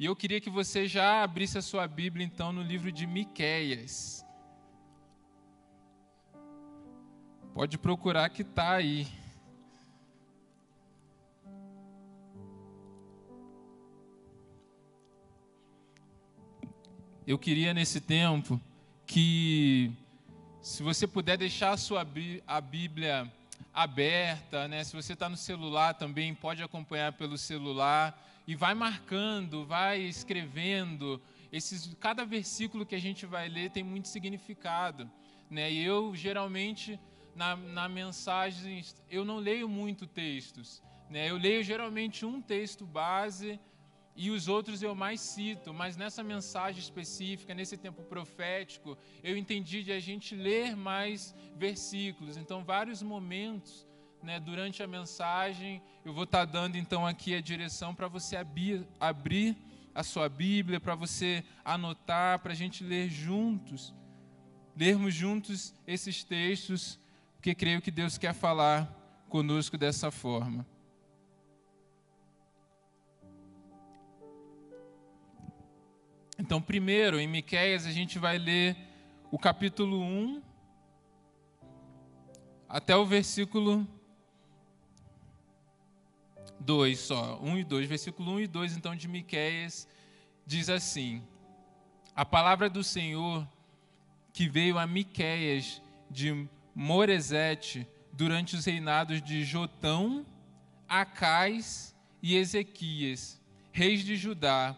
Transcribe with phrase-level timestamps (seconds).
[0.00, 4.24] E eu queria que você já abrisse a sua Bíblia então no livro de Miqueias.
[7.52, 9.06] Pode procurar que está aí.
[17.26, 18.58] Eu queria nesse tempo
[19.06, 19.92] que
[20.62, 22.08] se você puder deixar a sua
[22.46, 23.30] a Bíblia
[23.70, 24.82] aberta, né?
[24.82, 31.20] Se você está no celular também pode acompanhar pelo celular e vai marcando, vai escrevendo.
[31.52, 35.10] Esses, cada versículo que a gente vai ler tem muito significado,
[35.48, 35.70] né?
[35.70, 36.98] E eu geralmente
[37.34, 41.30] na, na mensagem eu não leio muito textos, né?
[41.30, 43.58] Eu leio geralmente um texto base
[44.16, 49.82] e os outros eu mais cito, mas nessa mensagem específica, nesse tempo profético, eu entendi
[49.82, 52.36] de a gente ler mais versículos.
[52.36, 53.86] Então, vários momentos
[54.22, 58.86] né, durante a mensagem, eu vou estar dando então aqui a direção para você abrir,
[58.98, 59.56] abrir
[59.94, 63.94] a sua Bíblia, para você anotar, para a gente ler juntos,
[64.76, 66.98] lermos juntos esses textos,
[67.36, 68.86] porque creio que Deus quer falar
[69.28, 70.66] conosco dessa forma.
[76.38, 78.76] Então, primeiro, em Miqueias, a gente vai ler
[79.30, 80.42] o capítulo 1
[82.68, 83.86] até o versículo
[86.60, 89.88] 2 só, 1 e 2, versículo 1 e 2 então de Miqueias
[90.46, 91.22] diz assim:
[92.14, 93.48] A palavra do Senhor
[94.32, 100.24] que veio a Miqueias de Moresete durante os reinados de Jotão,
[100.88, 103.40] Acais e Ezequias,
[103.72, 104.76] reis de Judá,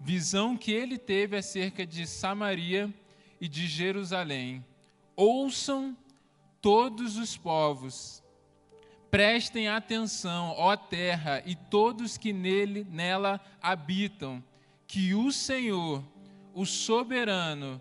[0.00, 2.92] visão que ele teve acerca de Samaria
[3.40, 4.64] e de Jerusalém.
[5.16, 5.96] Ouçam
[6.60, 8.22] todos os povos,
[9.10, 14.42] Prestem atenção, ó terra, e todos que nele, nela habitam,
[14.86, 16.04] que o Senhor,
[16.54, 17.80] o soberano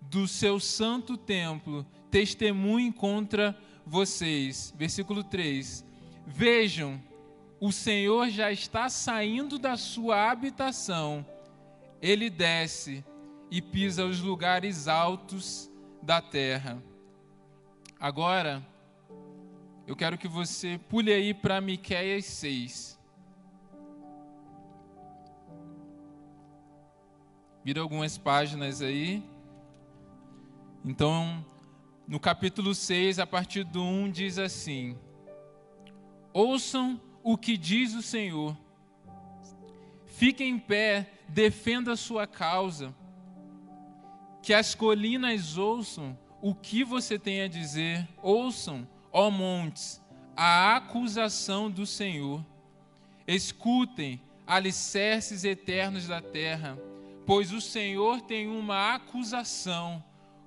[0.00, 4.74] do seu santo templo, testemunhe contra vocês.
[4.76, 5.84] Versículo 3.
[6.26, 7.00] Vejam,
[7.60, 11.24] o Senhor já está saindo da sua habitação,
[12.02, 13.04] ele desce
[13.50, 15.70] e pisa os lugares altos
[16.02, 16.82] da terra.
[17.98, 18.66] Agora,
[19.86, 22.98] eu quero que você pule aí para Miqueias 6.
[27.62, 29.22] Vira algumas páginas aí.
[30.82, 31.44] Então,
[32.08, 34.98] no capítulo 6, a partir do 1, diz assim:
[36.32, 38.56] Ouçam o que diz o Senhor.
[40.06, 42.94] Fiquem em pé, defenda a sua causa.
[44.42, 48.08] Que as colinas ouçam o que você tem a dizer.
[48.22, 50.02] Ouçam ó montes,
[50.36, 52.44] a acusação do Senhor.
[53.26, 56.76] Escutem, alicerces eternos da terra,
[57.24, 60.02] pois o Senhor tem uma acusação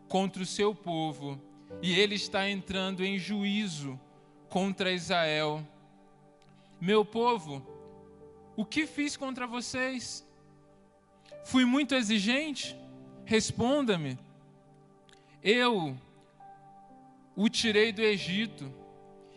[0.09, 1.41] contra o seu povo,
[1.81, 3.99] e ele está entrando em juízo
[4.49, 5.65] contra Israel.
[6.79, 7.65] Meu povo,
[8.55, 10.27] o que fiz contra vocês?
[11.45, 12.75] Fui muito exigente?
[13.23, 14.19] Responda-me.
[15.41, 15.97] Eu
[17.37, 18.73] o tirei do Egito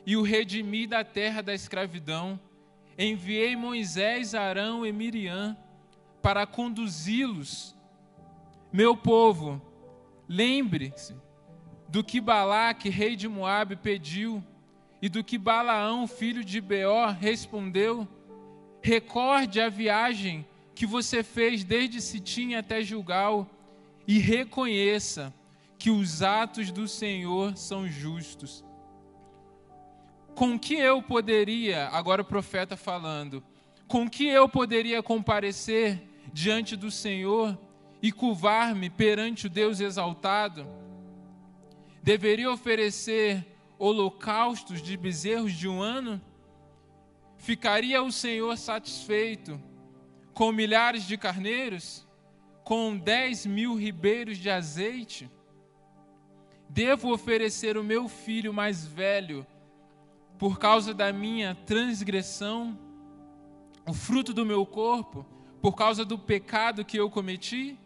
[0.07, 2.41] e o redimi da terra da escravidão.
[2.99, 5.55] Enviei Moisés, Arão e Miriam
[6.23, 7.77] para conduzi-los.
[8.73, 9.61] Meu povo,
[10.27, 11.15] lembre-se
[11.89, 14.43] do que Balaque, rei de Moabe, pediu
[15.03, 18.09] e do que Balaão, filho de Beor, respondeu.
[18.81, 23.47] Recorde a viagem que você fez desde Sitim até Gilgal
[24.09, 25.35] e reconheça
[25.81, 28.63] que os atos do Senhor são justos.
[30.35, 33.43] Com que eu poderia, agora o profeta falando,
[33.89, 37.59] com que eu poderia comparecer diante do Senhor
[38.03, 40.69] e curvar-me perante o Deus exaltado?
[42.03, 43.47] Deveria oferecer
[43.79, 46.21] holocaustos de bezerros de um ano?
[47.39, 49.59] Ficaria o Senhor satisfeito
[50.35, 52.07] com milhares de carneiros?
[52.65, 55.31] Com dez mil ribeiros de azeite?
[56.73, 59.45] Devo oferecer o meu filho mais velho
[60.39, 62.79] por causa da minha transgressão,
[63.85, 65.27] o fruto do meu corpo,
[65.61, 67.77] por causa do pecado que eu cometi?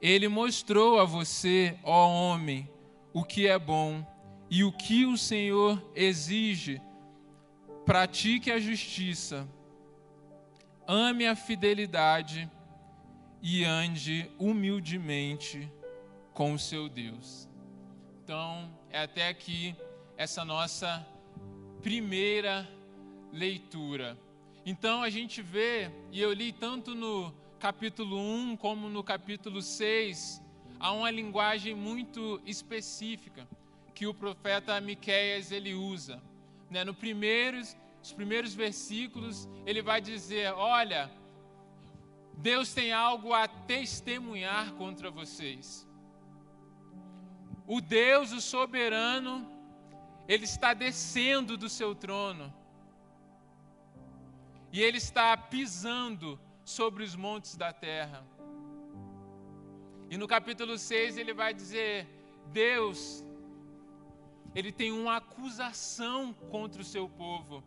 [0.00, 2.70] Ele mostrou a você, ó homem,
[3.12, 4.06] o que é bom
[4.48, 6.80] e o que o Senhor exige.
[7.84, 9.48] Pratique a justiça,
[10.86, 12.48] ame a fidelidade
[13.42, 15.68] e ande humildemente
[16.38, 17.48] com o seu Deus.
[18.22, 19.74] Então, é até aqui
[20.16, 21.04] essa nossa
[21.82, 22.64] primeira
[23.32, 24.16] leitura.
[24.64, 30.40] Então a gente vê, e eu li tanto no capítulo 1 como no capítulo 6,
[30.78, 33.48] há uma linguagem muito específica
[33.92, 36.22] que o profeta Miqueias ele usa.
[36.70, 36.84] Né?
[36.84, 41.10] No primeiros, os primeiros versículos, ele vai dizer: Olha,
[42.34, 45.87] Deus tem algo a testemunhar contra vocês.
[47.68, 49.46] O Deus, o soberano,
[50.26, 52.52] ele está descendo do seu trono.
[54.72, 58.26] E ele está pisando sobre os montes da terra.
[60.08, 62.06] E no capítulo 6 ele vai dizer:
[62.46, 63.22] Deus,
[64.54, 67.62] ele tem uma acusação contra o seu povo.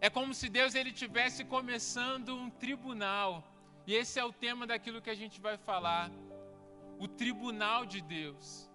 [0.00, 3.44] É como se Deus ele tivesse começando um tribunal.
[3.86, 6.10] E esse é o tema daquilo que a gente vai falar.
[6.98, 8.71] O tribunal de Deus.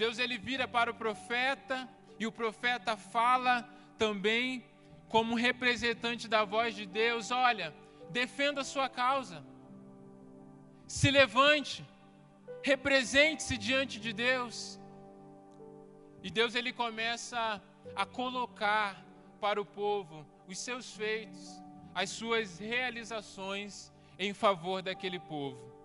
[0.00, 1.76] Deus ele vira para o profeta
[2.20, 3.68] e o profeta fala
[3.98, 4.64] também
[5.08, 7.74] como representante da voz de Deus, olha,
[8.10, 9.44] defenda a sua causa.
[10.86, 11.84] Se levante,
[12.62, 14.78] represente-se diante de Deus.
[16.22, 17.60] E Deus ele começa
[17.96, 19.04] a colocar
[19.40, 21.60] para o povo os seus feitos,
[21.92, 25.77] as suas realizações em favor daquele povo.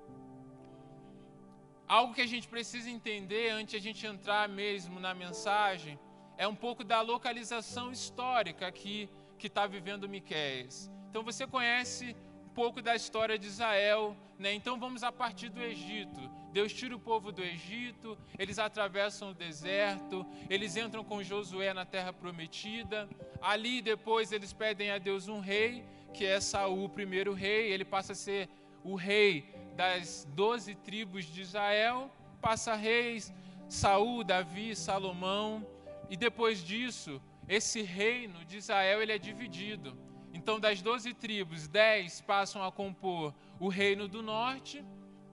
[1.88, 6.00] Algo que a gente precisa entender antes de a gente entrar mesmo na mensagem
[6.38, 10.89] é um pouco da localização histórica aqui que está vivendo Miquéias.
[11.09, 12.15] Então você conhece
[12.45, 14.53] um pouco da história de Israel, né?
[14.53, 16.21] Então vamos a partir do Egito.
[16.51, 21.86] Deus tira o povo do Egito, eles atravessam o deserto, eles entram com Josué na
[21.86, 23.09] terra prometida.
[23.41, 25.83] Ali depois eles pedem a Deus um rei,
[26.13, 28.47] que é Saul, o primeiro rei, ele passa a ser
[28.83, 32.12] o rei das doze tribos de Israel,
[32.42, 33.34] passa reis,
[33.68, 35.66] Saul, Davi, Salomão,
[36.10, 39.98] e depois disso, esse reino de Israel ele é dividido.
[40.34, 44.84] Então, das doze tribos, dez passam a compor o reino do norte,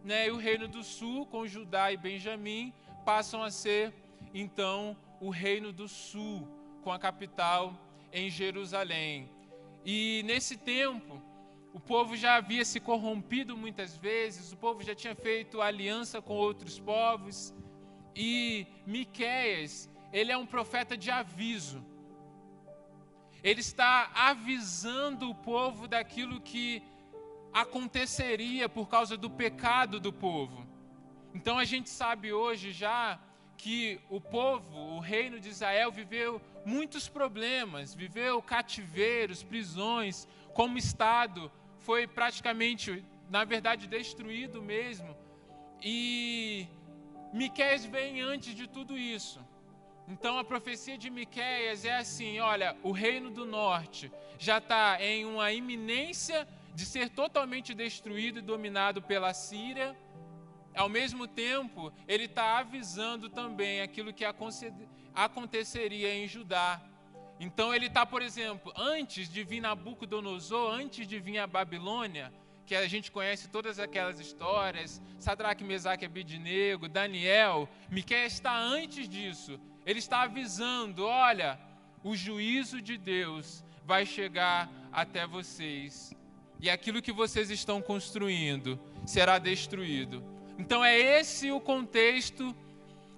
[0.05, 2.73] né, e o reino do sul, com Judá e Benjamim,
[3.05, 3.93] passam a ser,
[4.33, 6.47] então, o reino do sul,
[6.83, 7.75] com a capital
[8.13, 9.29] em Jerusalém.
[9.85, 11.21] E nesse tempo,
[11.73, 16.35] o povo já havia se corrompido muitas vezes, o povo já tinha feito aliança com
[16.35, 17.55] outros povos,
[18.15, 21.85] e Miqueias, ele é um profeta de aviso.
[23.43, 26.83] Ele está avisando o povo daquilo que
[27.53, 30.67] aconteceria por causa do pecado do povo.
[31.33, 33.19] Então a gente sabe hoje já
[33.57, 41.51] que o povo, o reino de Israel, viveu muitos problemas, viveu cativeiros, prisões, como Estado
[41.79, 45.17] foi praticamente, na verdade, destruído mesmo.
[45.83, 46.67] E
[47.33, 49.41] Miqués vem antes de tudo isso.
[50.09, 55.25] Então a profecia de Miquéias é assim: olha, o reino do norte já está em
[55.25, 59.97] uma iminência de ser totalmente destruído e dominado pela Síria.
[60.75, 64.25] Ao mesmo tempo, ele está avisando também aquilo que
[65.15, 66.81] aconteceria em Judá.
[67.41, 72.31] Então ele está, por exemplo, antes de vir Nabucodonosor, antes de vir a Babilônia,
[72.67, 79.59] que a gente conhece todas aquelas histórias, Sadraque, Mesaque, Abednego, Daniel, Miqueias está antes disso.
[79.87, 81.59] Ele está avisando: olha,
[82.05, 86.15] o juízo de Deus vai chegar até vocês.
[86.61, 90.23] E aquilo que vocês estão construindo será destruído.
[90.59, 92.55] Então é esse o contexto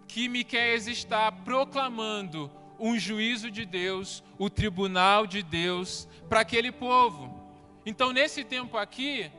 [0.06, 2.48] que Miqueias está proclamando
[2.82, 7.32] um juízo de Deus, o tribunal de Deus para aquele povo.
[7.86, 9.30] Então nesse tempo aqui,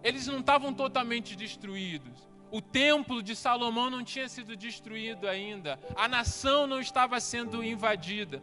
[0.00, 2.28] eles não estavam totalmente destruídos.
[2.52, 5.76] O templo de Salomão não tinha sido destruído ainda.
[5.96, 8.40] A nação não estava sendo invadida.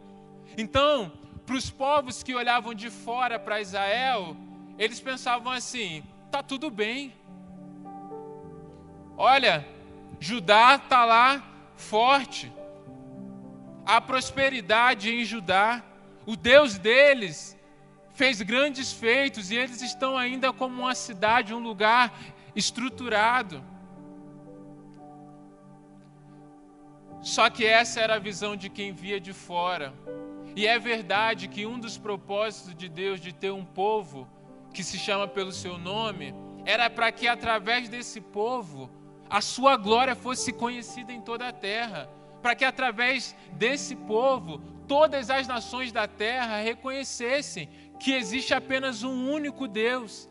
[0.58, 1.10] Então,
[1.46, 4.36] para os povos que olhavam de fora para Israel,
[4.78, 7.14] eles pensavam assim: tá tudo bem.
[9.16, 9.66] Olha,
[10.20, 11.42] Judá está lá
[11.74, 12.52] forte.
[13.84, 15.82] Há prosperidade em Judá.
[16.24, 17.58] O Deus deles
[18.12, 22.12] fez grandes feitos e eles estão ainda como uma cidade, um lugar
[22.54, 23.62] estruturado.
[27.20, 29.94] Só que essa era a visão de quem via de fora.
[30.54, 34.28] E é verdade que um dos propósitos de Deus de ter um povo
[34.72, 36.34] que se chama pelo seu nome
[36.64, 38.90] era para que através desse povo
[39.30, 42.08] a sua glória fosse conhecida em toda a terra,
[42.42, 44.58] para que através desse povo
[44.88, 47.68] todas as nações da terra reconhecessem
[48.00, 50.28] que existe apenas um único Deus.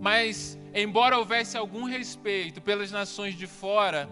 [0.00, 4.08] Mas, embora houvesse algum respeito pelas nações de fora,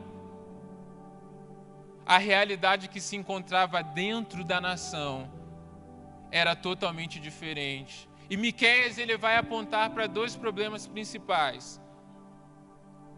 [2.04, 5.30] a realidade que se encontrava dentro da nação
[6.30, 8.09] era totalmente diferente.
[8.28, 11.80] E Miqueias ele vai apontar para dois problemas principais.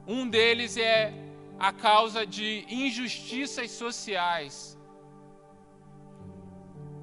[0.07, 1.13] Um deles é
[1.61, 4.79] a causa de injustiças sociais.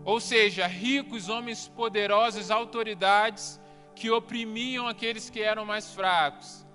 [0.03, 3.61] Ou seja, ricos, homens poderosos, autoridades
[3.93, 6.65] que oprimiam aqueles que eram mais fracos.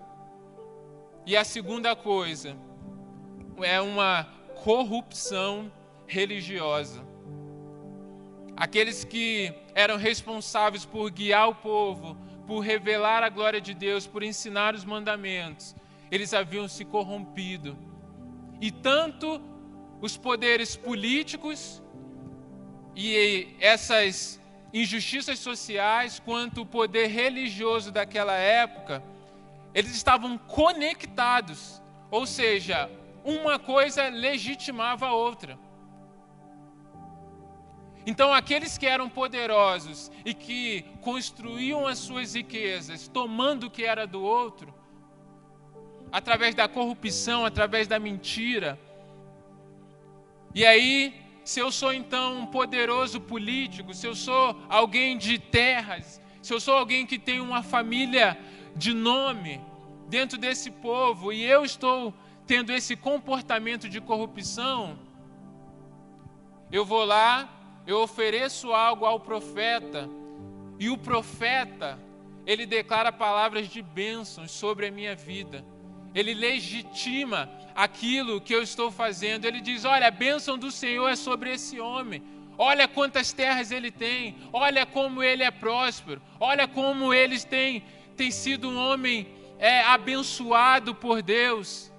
[1.27, 2.57] E a segunda coisa
[3.61, 4.29] é uma
[4.63, 5.73] corrupção
[6.07, 7.05] religiosa.
[8.57, 14.23] Aqueles que eram responsáveis por guiar o povo, por revelar a glória de Deus, por
[14.23, 15.75] ensinar os mandamentos,
[16.13, 17.75] eles haviam se corrompido.
[18.61, 19.41] E tanto
[19.99, 21.83] os poderes políticos
[22.95, 24.39] e essas
[24.75, 29.03] injustiças sociais, quanto o poder religioso daquela época,
[29.75, 32.91] eles estavam conectados, ou seja,
[33.25, 35.59] uma coisa legitimava a outra.
[38.05, 44.07] Então, aqueles que eram poderosos e que construíam as suas riquezas tomando o que era
[44.07, 44.82] do outro,
[46.13, 48.79] através da corrupção, através da mentira.
[50.55, 51.15] E aí,
[51.45, 56.61] se eu sou então um poderoso político, se eu sou alguém de terras, se eu
[56.61, 58.39] sou alguém que tem uma família
[58.77, 59.61] de nome
[60.09, 62.15] dentro desse povo e eu estou
[62.47, 64.99] tendo esse comportamento de corrupção,
[66.71, 70.09] eu vou lá eu ofereço algo ao profeta,
[70.79, 71.99] e o profeta,
[72.47, 75.65] ele declara palavras de bênçãos sobre a minha vida.
[76.15, 79.45] Ele legitima aquilo que eu estou fazendo.
[79.45, 82.23] Ele diz: Olha, a bênção do Senhor é sobre esse homem.
[82.59, 84.37] Olha quantas terras ele tem.
[84.53, 86.21] Olha como ele é próspero.
[86.39, 87.85] Olha como eles têm,
[88.17, 89.29] têm sido um homem
[89.59, 91.91] é, abençoado por Deus.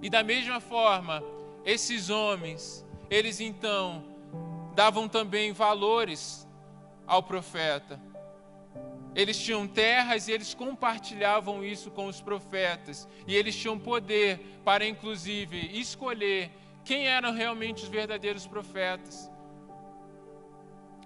[0.00, 1.22] E da mesma forma,
[1.64, 4.04] esses homens, eles então
[4.74, 6.46] davam também valores
[7.06, 8.00] ao profeta.
[9.18, 13.08] Eles tinham terras e eles compartilhavam isso com os profetas.
[13.26, 16.52] E eles tinham poder para, inclusive, escolher
[16.84, 19.28] quem eram realmente os verdadeiros profetas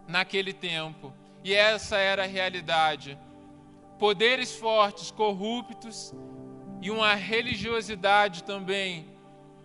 [0.06, 1.10] naquele tempo.
[1.42, 3.18] E essa era a realidade.
[3.98, 6.12] Poderes fortes, corruptos
[6.82, 9.06] e uma religiosidade também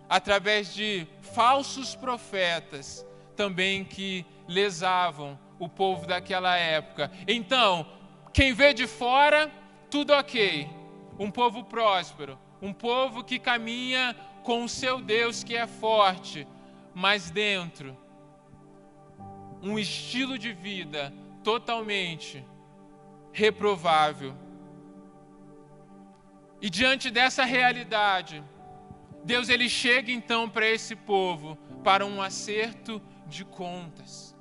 [0.08, 3.04] através de falsos profetas
[3.36, 7.12] também que lesavam o povo daquela época.
[7.26, 7.97] Então,
[8.32, 9.50] quem vê de fora,
[9.90, 10.68] tudo ok.
[11.18, 16.46] Um povo próspero, um povo que caminha com o seu Deus que é forte,
[16.94, 17.96] mas dentro,
[19.62, 22.44] um estilo de vida totalmente
[23.32, 24.34] reprovável.
[26.60, 28.42] E diante dessa realidade,
[29.24, 34.34] Deus ele chega então para esse povo para um acerto de contas.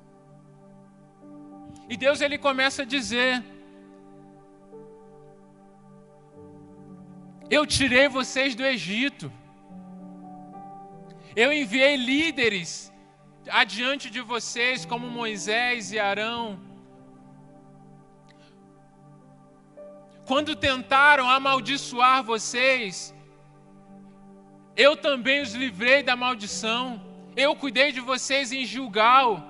[1.89, 3.43] E Deus ele começa a dizer:
[7.49, 9.31] Eu tirei vocês do Egito.
[11.35, 12.91] Eu enviei líderes
[13.49, 16.59] adiante de vocês, como Moisés e Arão.
[20.25, 23.15] Quando tentaram amaldiçoar vocês,
[24.75, 27.01] eu também os livrei da maldição.
[27.33, 29.41] Eu cuidei de vocês em Gilgal.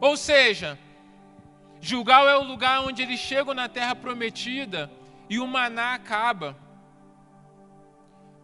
[0.00, 0.78] Ou seja,
[1.80, 4.88] Gilgal é o lugar onde eles chegam na terra prometida
[5.28, 6.67] e o maná acaba.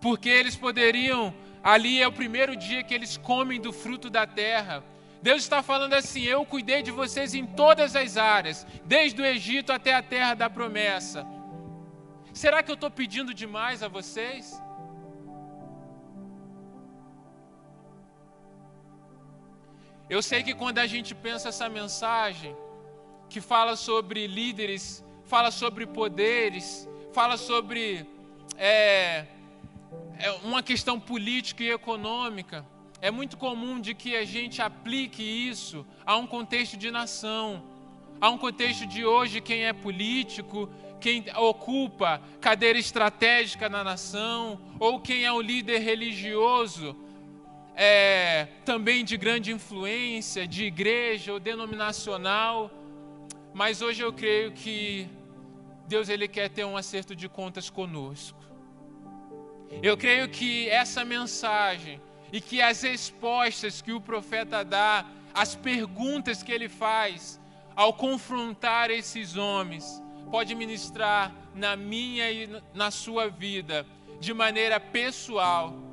[0.04, 1.32] Porque eles poderiam,
[1.62, 4.84] ali é o primeiro dia que eles comem do fruto da terra.
[5.23, 9.73] Deus está falando assim: Eu cuidei de vocês em todas as áreas, desde o Egito
[9.73, 11.26] até a terra da promessa.
[12.34, 14.61] Será que eu estou pedindo demais a vocês?
[20.11, 22.54] Eu sei que quando a gente pensa essa mensagem,
[23.30, 28.06] que fala sobre líderes, fala sobre poderes, fala sobre
[28.58, 29.25] é,
[30.18, 32.64] é uma questão política e econômica,
[33.00, 37.62] é muito comum de que a gente aplique isso a um contexto de nação,
[38.21, 45.00] a um contexto de hoje quem é político, quem ocupa cadeira estratégica na nação, ou
[45.00, 46.97] quem é o líder religioso
[47.76, 52.71] é, também de grande influência, de igreja ou denominacional,
[53.52, 55.09] mas hoje eu creio que
[55.87, 58.44] Deus ele quer ter um acerto de contas conosco.
[59.83, 62.00] Eu creio que essa mensagem
[62.33, 67.40] e que as respostas que o profeta dá, as perguntas que ele faz
[67.76, 73.87] ao confrontar esses homens, pode ministrar na minha e na sua vida
[74.21, 75.85] de maneira pessoal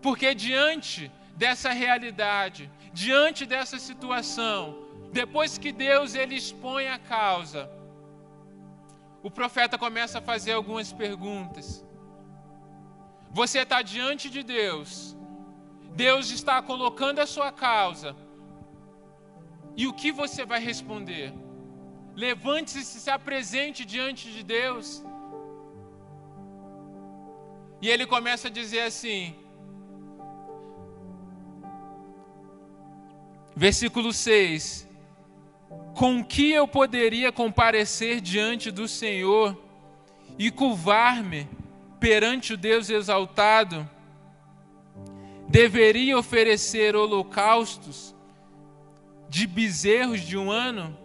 [0.00, 4.78] porque diante dessa realidade, diante dessa situação,
[5.12, 7.70] depois que Deus ele expõe a causa,
[9.22, 11.84] o profeta começa a fazer algumas perguntas.
[13.30, 15.16] Você está diante de Deus,
[15.94, 18.16] Deus está colocando a sua causa,
[19.76, 21.32] e o que você vai responder?
[22.16, 25.04] Levante-se e se apresente diante de Deus.
[27.80, 29.36] E ele começa a dizer assim,
[33.54, 34.88] versículo 6:
[35.94, 39.56] Com que eu poderia comparecer diante do Senhor
[40.36, 41.48] e curvar-me
[41.98, 43.88] perante o Deus exaltado?
[45.48, 48.14] Deveria oferecer holocaustos
[49.28, 50.96] de bezerros de um ano?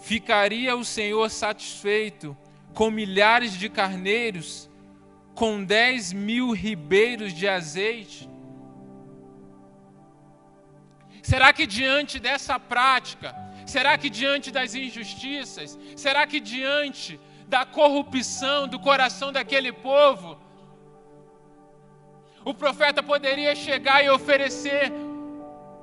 [0.00, 2.36] Ficaria o Senhor satisfeito
[2.74, 4.70] com milhares de carneiros?
[5.34, 8.28] com dez mil ribeiros de azeite?
[11.22, 17.18] Será que diante dessa prática, será que diante das injustiças, será que diante
[17.52, 20.38] da corrupção do coração daquele povo,
[22.42, 24.90] o profeta poderia chegar e oferecer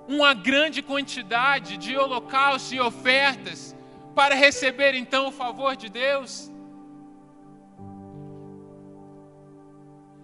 [0.07, 3.75] uma grande quantidade de holocaustos e ofertas
[4.15, 6.51] para receber então o favor de Deus?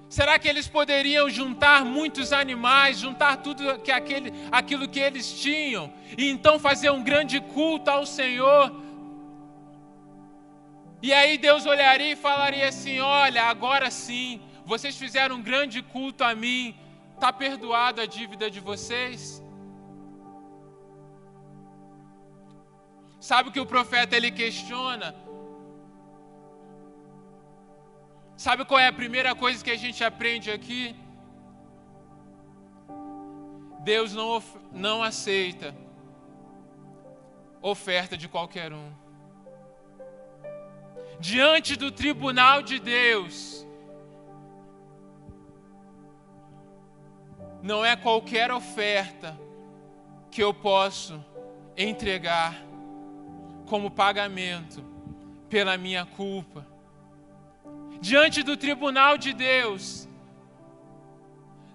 [0.10, 5.94] Será que eles poderiam juntar muitos animais, juntar tudo que aquele, aquilo que eles tinham,
[6.18, 8.85] e então fazer um grande culto ao Senhor?
[11.08, 16.24] E aí Deus olharia e falaria assim: Olha, agora sim, vocês fizeram um grande culto
[16.24, 16.76] a mim,
[17.14, 19.20] está perdoado a dívida de vocês?
[23.20, 25.14] Sabe o que o profeta ele questiona?
[28.36, 30.96] Sabe qual é a primeira coisa que a gente aprende aqui?
[33.94, 34.44] Deus não,
[34.74, 35.76] não aceita
[37.62, 39.05] oferta de qualquer um.
[41.20, 43.66] Diante do tribunal de Deus,
[47.62, 49.40] não é qualquer oferta
[50.30, 51.24] que eu posso
[51.78, 52.56] entregar
[53.66, 54.84] como pagamento
[55.50, 56.76] pela minha culpa
[58.00, 60.08] diante do tribunal de Deus,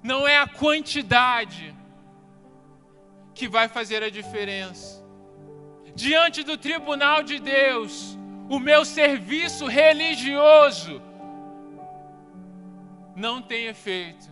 [0.03, 1.75] não é a quantidade
[3.35, 5.05] que vai fazer a diferença.
[5.95, 8.17] Diante do tribunal de Deus,
[8.51, 11.01] o meu serviço religioso
[13.15, 14.29] não tem efeito.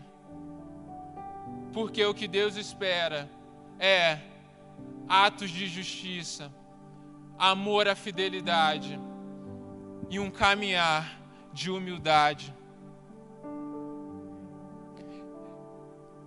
[1.72, 3.30] Porque o que Deus espera
[3.78, 4.18] é
[5.08, 6.52] atos de justiça,
[7.38, 8.98] amor à fidelidade
[10.10, 11.16] e um caminhar
[11.52, 12.52] de humildade.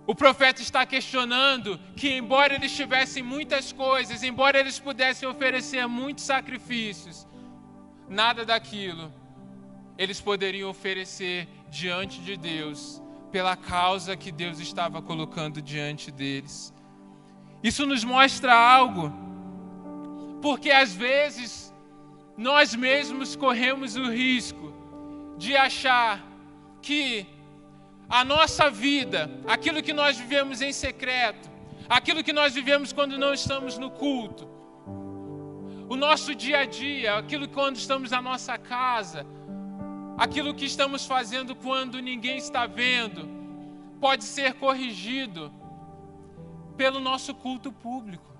[0.06, 6.24] O profeta está questionando que, embora eles tivessem muitas coisas, embora eles pudessem oferecer muitos
[6.24, 7.26] sacrifícios,
[8.12, 9.12] nada daquilo
[9.96, 16.72] eles poderiam oferecer diante de Deus, pela causa que Deus estava colocando diante deles.
[17.62, 19.12] Isso nos mostra algo,
[20.42, 21.72] porque às vezes
[22.36, 24.74] nós mesmos corremos o risco
[25.38, 26.22] de achar
[26.82, 27.26] que
[28.08, 31.50] a nossa vida, aquilo que nós vivemos em secreto,
[31.88, 34.51] aquilo que nós vivemos quando não estamos no culto,
[35.88, 39.26] o nosso dia a dia, aquilo quando estamos na nossa casa,
[40.16, 43.28] aquilo que estamos fazendo quando ninguém está vendo,
[44.00, 45.52] pode ser corrigido
[46.76, 48.32] pelo nosso culto público.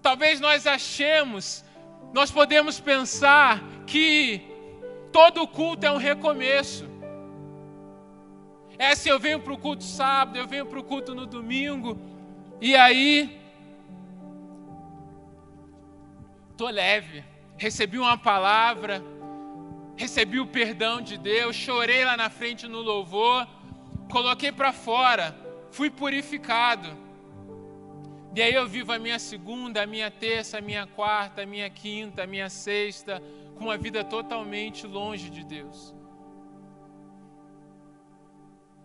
[0.00, 1.64] Talvez nós achemos
[2.12, 4.40] nós podemos pensar que
[5.12, 6.88] todo culto é um recomeço.
[8.78, 11.98] É se eu venho para o culto sábado, eu venho para o culto no domingo,
[12.60, 13.38] e aí
[16.56, 17.24] tô leve,
[17.56, 19.02] recebi uma palavra,
[19.96, 23.46] recebi o perdão de Deus, chorei lá na frente no louvor,
[24.10, 25.36] coloquei para fora,
[25.70, 26.88] fui purificado.
[28.34, 31.68] E aí eu vivo a minha segunda, a minha terça, a minha quarta, a minha
[31.70, 33.22] quinta, a minha sexta,
[33.56, 35.94] com uma vida totalmente longe de Deus.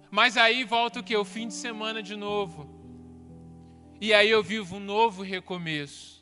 [0.10, 1.16] Mas aí volta o que?
[1.16, 2.73] O fim de semana de novo.
[4.06, 6.22] E aí eu vivo um novo recomeço.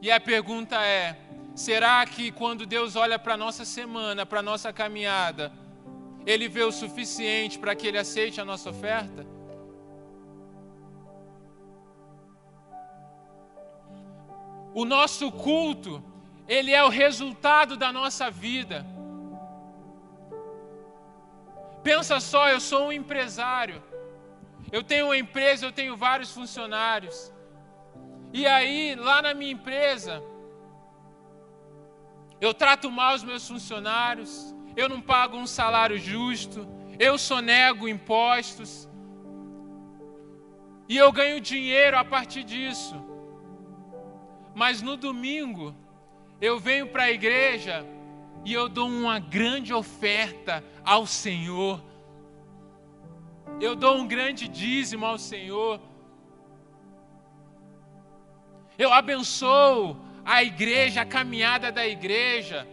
[0.00, 1.18] E a pergunta é:
[1.56, 5.52] será que quando Deus olha para a nossa semana, para a nossa caminhada,
[6.24, 9.26] Ele vê o suficiente para que Ele aceite a nossa oferta?
[14.72, 16.00] O nosso culto,
[16.46, 18.86] ele é o resultado da nossa vida.
[21.82, 23.89] Pensa só, eu sou um empresário.
[24.72, 27.32] Eu tenho uma empresa, eu tenho vários funcionários.
[28.32, 30.22] E aí, lá na minha empresa,
[32.40, 36.66] eu trato mal os meus funcionários, eu não pago um salário justo,
[36.98, 38.88] eu sonego impostos.
[40.88, 42.94] E eu ganho dinheiro a partir disso.
[44.54, 45.74] Mas no domingo,
[46.40, 47.86] eu venho para a igreja
[48.44, 51.82] e eu dou uma grande oferta ao Senhor.
[53.60, 55.78] Eu dou um grande dízimo ao Senhor.
[58.78, 62.66] Eu abençoo a igreja, a caminhada da igreja.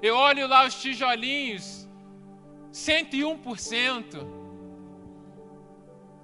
[0.00, 1.88] Eu olho lá os tijolinhos,
[2.72, 4.24] 101%.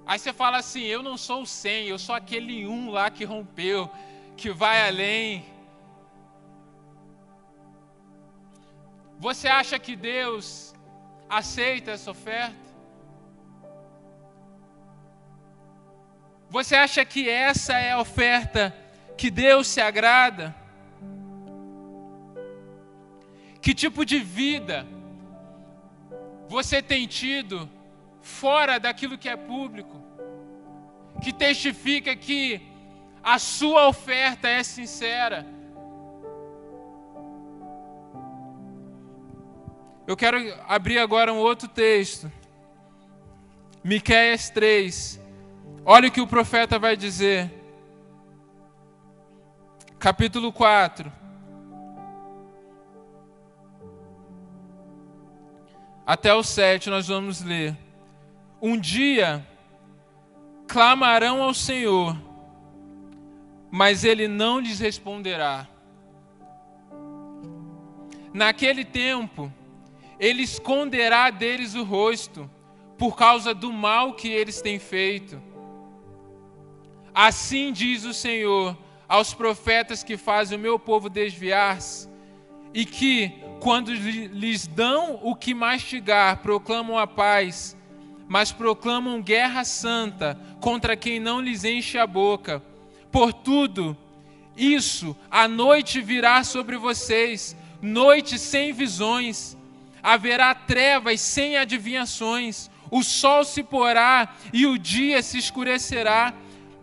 [0.05, 3.25] Aí você fala assim: eu não sou o 100, eu sou aquele um lá que
[3.25, 3.91] rompeu,
[4.37, 5.45] que vai além.
[9.19, 10.73] Você acha que Deus
[11.29, 12.68] aceita essa oferta?
[16.49, 18.75] Você acha que essa é a oferta
[19.15, 20.55] que Deus se agrada?
[23.61, 24.87] Que tipo de vida
[26.47, 27.69] você tem tido
[28.21, 30.01] fora daquilo que é público?
[31.21, 32.61] Que testifica que
[33.21, 35.45] a sua oferta é sincera?
[40.07, 42.31] Eu quero abrir agora um outro texto.
[43.83, 45.28] Miqueias 3.
[45.85, 47.51] Olha o que o profeta vai dizer.
[49.97, 51.11] Capítulo 4.
[56.05, 57.77] Até o 7 nós vamos ler.
[58.61, 59.45] Um dia
[60.67, 62.15] clamarão ao Senhor,
[63.71, 65.67] mas ele não lhes responderá.
[68.33, 69.51] Naquele tempo,
[70.19, 72.49] ele esconderá deles o rosto,
[72.97, 75.48] por causa do mal que eles têm feito.
[77.21, 82.07] Assim diz o Senhor aos profetas que fazem o meu povo desviar-se,
[82.73, 87.75] e que, quando lhes dão o que mastigar, proclamam a paz,
[88.25, 92.63] mas proclamam guerra santa contra quem não lhes enche a boca.
[93.11, 93.97] Por tudo,
[94.55, 99.57] isso, a noite virá sobre vocês, noite sem visões.
[100.01, 106.33] Haverá trevas sem adivinhações, o sol se porá e o dia se escurecerá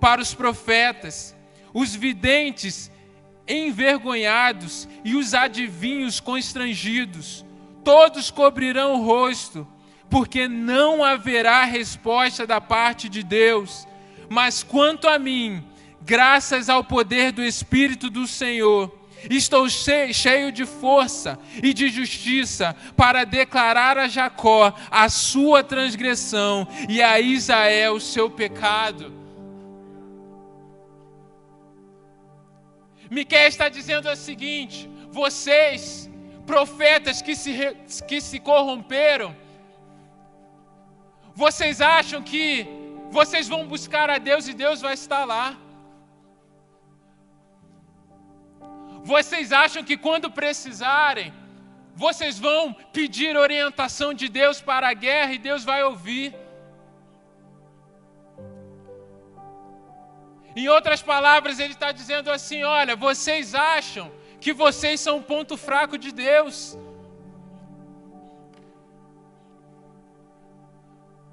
[0.06, 1.34] para os profetas,
[1.74, 2.92] os videntes
[3.48, 7.44] envergonhados e os adivinhos constrangidos,
[7.82, 9.66] todos cobrirão o rosto,
[10.08, 13.84] porque não haverá resposta da parte de Deus.
[14.28, 15.64] Mas quanto a mim,
[16.02, 18.96] graças ao poder do Espírito do Senhor,
[19.28, 27.02] Estou cheio de força e de justiça para declarar a Jacó a sua transgressão e
[27.02, 29.25] a Israel o seu pecado.
[33.10, 36.10] Miquel está dizendo o seguinte: vocês,
[36.46, 37.52] profetas que se,
[38.08, 39.34] que se corromperam,
[41.34, 42.66] vocês acham que
[43.10, 45.56] vocês vão buscar a Deus e Deus vai estar lá.
[49.04, 51.32] Vocês acham que quando precisarem,
[51.94, 56.34] vocês vão pedir orientação de Deus para a guerra e Deus vai ouvir?
[60.56, 65.54] Em outras palavras, ele está dizendo assim: olha, vocês acham que vocês são um ponto
[65.56, 66.78] fraco de Deus.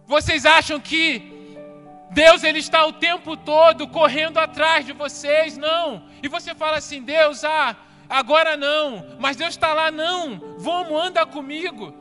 [0.05, 1.31] Vocês acham que
[2.11, 6.03] Deus ele está o tempo todo correndo atrás de vocês, não.
[6.21, 7.77] E você fala assim, Deus, ah,
[8.09, 9.15] agora não.
[9.19, 10.57] Mas Deus está lá, não.
[10.57, 11.93] Vamos, anda comigo.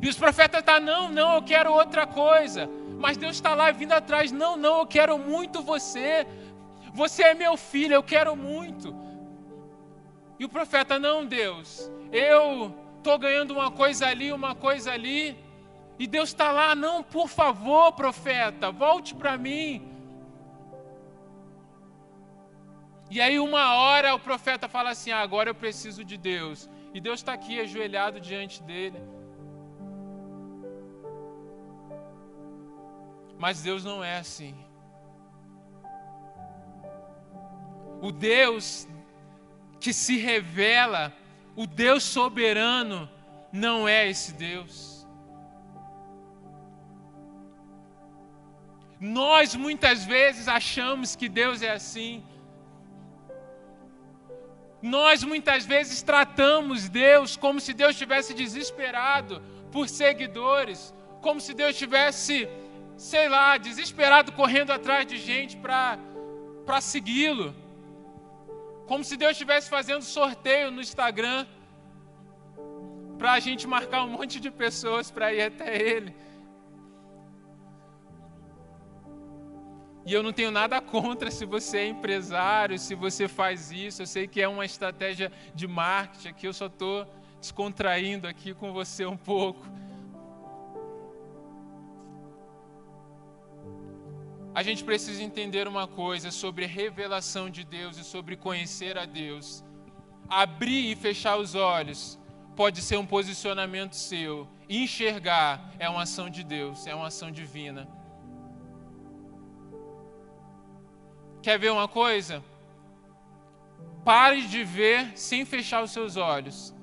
[0.00, 2.68] E os profetas estão, tá, não, não, eu quero outra coisa.
[2.98, 6.26] Mas Deus está lá vindo atrás, não, não, eu quero muito você.
[6.94, 8.94] Você é meu filho, eu quero muito.
[10.38, 15.36] E o profeta, não, Deus, eu estou ganhando uma coisa ali, uma coisa ali.
[15.98, 19.96] E Deus está lá, não, por favor, profeta, volte para mim.
[23.10, 26.68] E aí, uma hora, o profeta fala assim: ah, agora eu preciso de Deus.
[26.92, 29.00] E Deus está aqui ajoelhado diante dele.
[33.38, 34.54] Mas Deus não é assim.
[38.00, 38.86] O Deus
[39.80, 41.12] que se revela,
[41.54, 43.08] o Deus soberano,
[43.52, 45.06] não é esse Deus.
[48.98, 52.24] Nós muitas vezes achamos que Deus é assim.
[54.80, 61.76] Nós muitas vezes tratamos Deus como se Deus estivesse desesperado, por seguidores, como se Deus
[61.76, 62.48] tivesse,
[62.96, 65.98] sei lá, desesperado correndo atrás de gente para
[66.80, 67.54] segui-lo.
[68.86, 71.46] Como se Deus estivesse fazendo sorteio no Instagram
[73.18, 76.14] para a gente marcar um monte de pessoas para ir até Ele.
[80.06, 84.02] E eu não tenho nada contra se você é empresário, se você faz isso.
[84.02, 87.04] Eu sei que é uma estratégia de marketing eu só estou
[87.40, 89.66] descontraindo aqui com você um pouco.
[94.56, 99.62] A gente precisa entender uma coisa sobre revelação de Deus e sobre conhecer a Deus.
[100.30, 102.18] Abrir e fechar os olhos
[102.56, 104.48] pode ser um posicionamento seu.
[104.66, 107.86] Enxergar é uma ação de Deus, é uma ação divina.
[111.42, 112.42] Quer ver uma coisa?
[114.06, 116.74] Pare de ver sem fechar os seus olhos.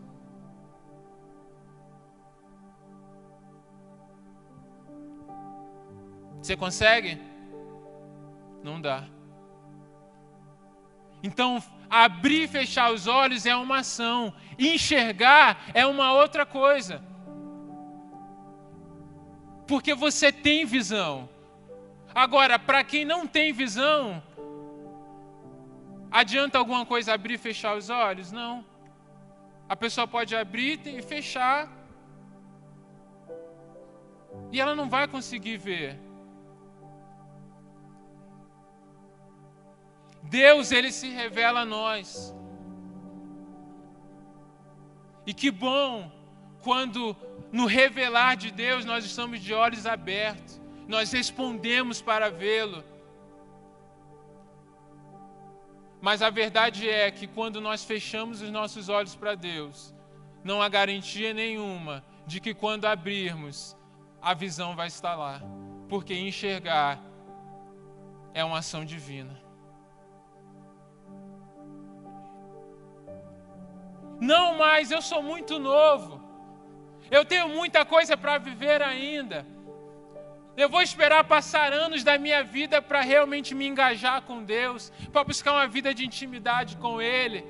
[6.40, 7.33] Você consegue?
[8.64, 9.04] Não dá.
[11.22, 17.04] Então, abrir e fechar os olhos é uma ação, enxergar é uma outra coisa.
[19.68, 21.30] Porque você tem visão.
[22.14, 24.22] Agora, para quem não tem visão,
[26.14, 28.32] Adianta alguma coisa abrir e fechar os olhos?
[28.32, 28.64] Não.
[29.68, 31.68] A pessoa pode abrir e fechar.
[34.52, 36.00] E ela não vai conseguir ver.
[40.24, 42.34] Deus, ele se revela a nós.
[45.26, 46.12] E que bom
[46.62, 47.16] quando
[47.52, 52.84] no revelar de Deus nós estamos de olhos abertos, nós respondemos para vê-lo.
[56.02, 59.94] Mas a verdade é que quando nós fechamos os nossos olhos para Deus,
[60.44, 63.78] não há garantia nenhuma de que quando abrirmos,
[64.22, 65.42] a visão vai estar lá.
[65.88, 67.00] Porque enxergar
[68.34, 69.43] é uma ação divina.
[74.32, 76.22] Não, mas eu sou muito novo.
[77.12, 79.46] Eu tenho muita coisa para viver ainda.
[80.56, 85.26] Eu vou esperar passar anos da minha vida para realmente me engajar com Deus, para
[85.26, 87.44] buscar uma vida de intimidade com Ele.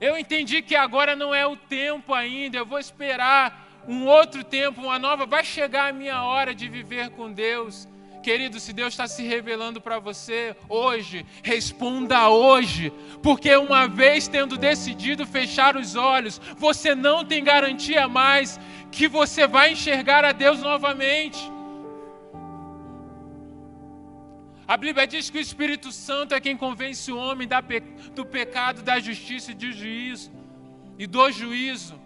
[0.00, 4.80] Eu entendi que agora não é o tempo ainda, eu vou esperar um outro tempo,
[4.80, 5.24] uma nova.
[5.24, 7.86] Vai chegar a minha hora de viver com Deus.
[8.28, 14.58] Querido, se Deus está se revelando para você hoje, responda hoje, porque uma vez tendo
[14.58, 18.60] decidido fechar os olhos, você não tem garantia mais
[18.92, 21.40] que você vai enxergar a Deus novamente.
[24.66, 27.48] A Bíblia diz que o Espírito Santo é quem convence o homem
[28.14, 30.30] do pecado, da justiça e do juízo
[30.98, 31.98] e do juízo.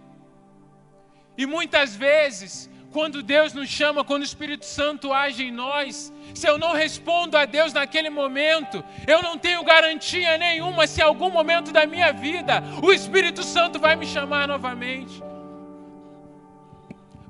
[1.36, 6.46] E muitas vezes quando Deus nos chama, quando o Espírito Santo age em nós, se
[6.46, 11.30] eu não respondo a Deus naquele momento, eu não tenho garantia nenhuma se em algum
[11.30, 15.22] momento da minha vida o Espírito Santo vai me chamar novamente.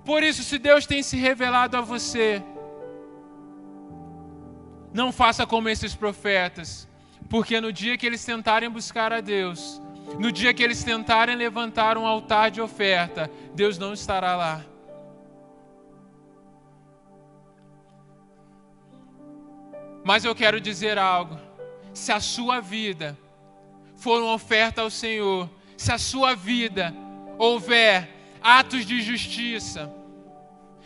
[0.04, 2.42] Por isso, se Deus tem se revelado a você,
[4.92, 6.88] não faça como esses profetas,
[7.30, 9.80] porque no dia que eles tentarem buscar a Deus,
[10.18, 14.71] no dia que eles tentarem levantar um altar de oferta, Deus não estará lá.
[20.04, 21.38] Mas eu quero dizer algo:
[21.94, 23.18] se a sua vida
[23.96, 26.94] for uma oferta ao Senhor, se a sua vida
[27.38, 28.08] houver
[28.42, 29.92] atos de justiça,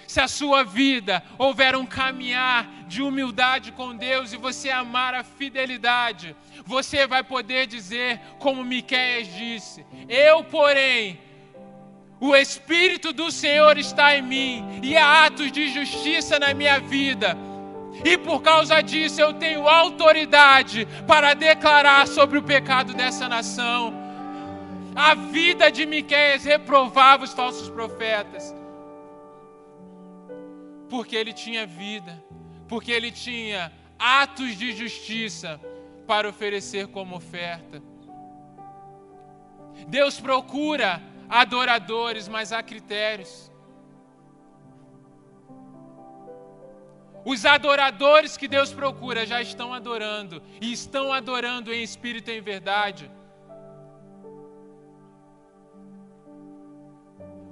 [0.06, 5.24] se a sua vida houver um caminhar de humildade com Deus e você amar a
[5.24, 11.18] fidelidade, você vai poder dizer, como Miqueias disse: Eu, porém,
[12.20, 17.36] o Espírito do Senhor está em mim e há atos de justiça na minha vida
[18.04, 23.92] e por causa disso eu tenho autoridade para declarar sobre o pecado dessa nação.
[24.94, 28.54] A vida de Miqueias reprovava os falsos profetas.
[30.88, 32.22] Porque ele tinha vida,
[32.68, 35.60] porque ele tinha atos de justiça
[36.06, 37.82] para oferecer como oferta.
[39.88, 43.50] Deus procura adoradores, mas há critérios.
[47.32, 52.40] Os adoradores que Deus procura já estão adorando e estão adorando em espírito e em
[52.40, 53.10] verdade.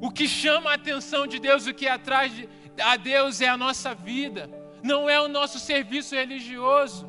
[0.01, 2.49] O que chama a atenção de Deus, o que atrai
[2.81, 4.49] a Deus é a nossa vida,
[4.81, 7.09] não é o nosso serviço religioso.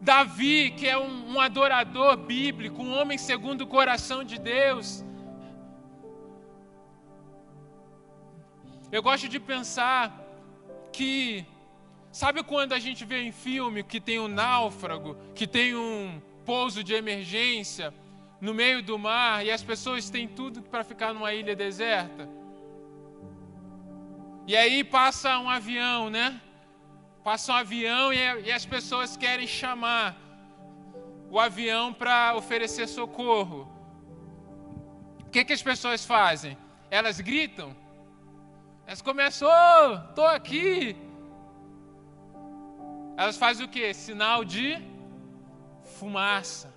[0.00, 5.05] Davi, que é um, um adorador bíblico, um homem segundo o coração de Deus.
[8.96, 10.10] Eu gosto de pensar
[10.90, 11.44] que,
[12.10, 16.82] sabe quando a gente vê em filme que tem um náufrago, que tem um pouso
[16.82, 17.92] de emergência
[18.40, 22.26] no meio do mar e as pessoas têm tudo para ficar numa ilha deserta?
[24.46, 26.40] E aí passa um avião, né?
[27.22, 30.16] Passa um avião e, e as pessoas querem chamar
[31.30, 33.70] o avião para oferecer socorro.
[35.20, 36.56] O que, que as pessoas fazem?
[36.90, 37.84] Elas gritam.
[38.86, 40.96] Elas começam, oh, tô aqui.
[43.16, 43.92] Elas fazem o que?
[43.92, 44.80] Sinal de
[45.98, 46.72] fumaça.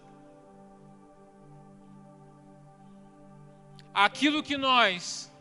[3.94, 5.32] Aquilo que nós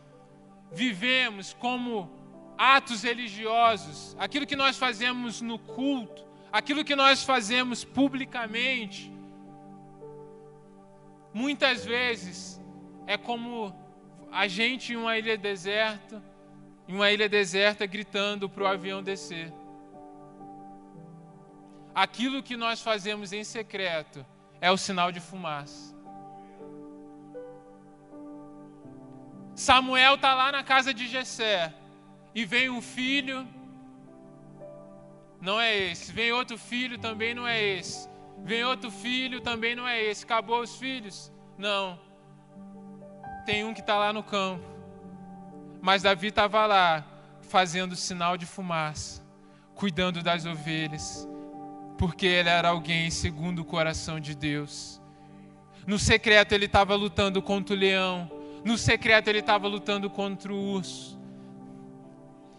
[0.71, 2.07] vivemos como
[2.55, 9.11] atos religiosos, aquilo que nós fazemos no culto, aquilo que nós fazemos publicamente,
[11.33, 12.61] muitas vezes
[13.07, 13.73] é como
[14.31, 16.28] a gente em uma ilha deserta,
[16.89, 19.53] em uma ilha deserta gritando para o avião descer.
[21.93, 24.25] Aquilo que nós fazemos em secreto
[24.59, 25.95] é o sinal de fumaça.
[29.53, 31.71] Samuel está lá na casa de Jessé
[32.33, 33.47] e vem um filho,
[35.39, 36.11] não é esse.
[36.11, 38.09] Vem outro filho, também não é esse.
[38.39, 40.23] Vem outro filho, também não é esse.
[40.23, 41.31] Acabou os filhos?
[41.55, 41.99] Não.
[43.45, 44.78] Tem um que está lá no campo.
[45.81, 47.05] Mas Davi estava lá,
[47.41, 49.23] fazendo sinal de fumaça,
[49.73, 51.27] cuidando das ovelhas,
[51.97, 55.01] porque ele era alguém segundo o coração de Deus.
[55.87, 58.29] No secreto ele estava lutando contra o leão,
[58.63, 61.17] no secreto ele estava lutando contra o urso.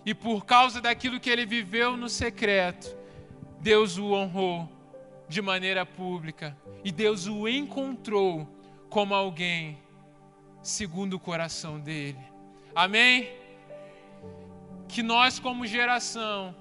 [0.05, 2.97] E por causa daquilo que ele viveu no secreto,
[3.61, 4.69] Deus o honrou
[5.29, 6.57] de maneira pública.
[6.83, 8.49] E Deus o encontrou
[8.89, 9.79] como alguém
[10.63, 12.30] segundo o coração dele.
[12.81, 13.29] Amém?
[14.89, 16.57] Que nós, como geração,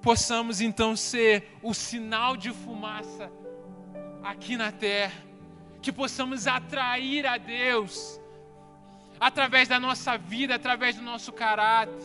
[0.00, 3.28] possamos então ser o sinal de fumaça
[4.22, 5.20] aqui na terra.
[5.82, 8.20] Que possamos atrair a Deus
[9.18, 12.04] através da nossa vida, através do nosso caráter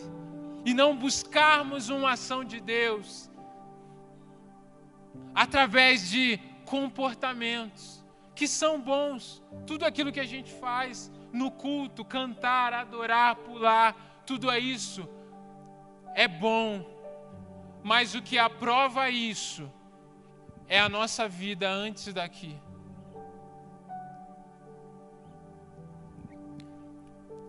[0.64, 3.30] e não buscarmos uma ação de Deus
[5.32, 8.04] através de comportamentos
[8.34, 14.50] que são bons, tudo aquilo que a gente faz no culto, cantar, adorar, pular, tudo
[14.50, 15.08] é isso
[16.14, 16.84] é bom,
[17.82, 19.70] mas o que aprova isso
[20.68, 22.56] é a nossa vida antes daqui.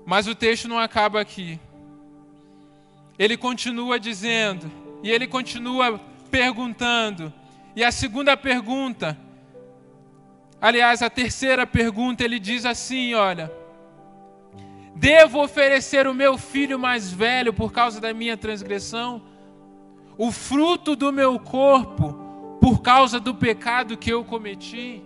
[0.06, 1.60] Mas o texto não acaba aqui
[3.20, 4.72] ele continua dizendo,
[5.04, 6.00] e ele continua
[6.32, 7.32] perguntando.
[7.76, 9.16] E a segunda pergunta,
[10.60, 13.52] aliás, a terceira pergunta, ele diz assim: olha,
[14.96, 19.22] devo oferecer o meu filho mais velho por causa da minha transgressão,
[20.18, 25.04] o fruto do meu corpo por causa do pecado que eu cometi?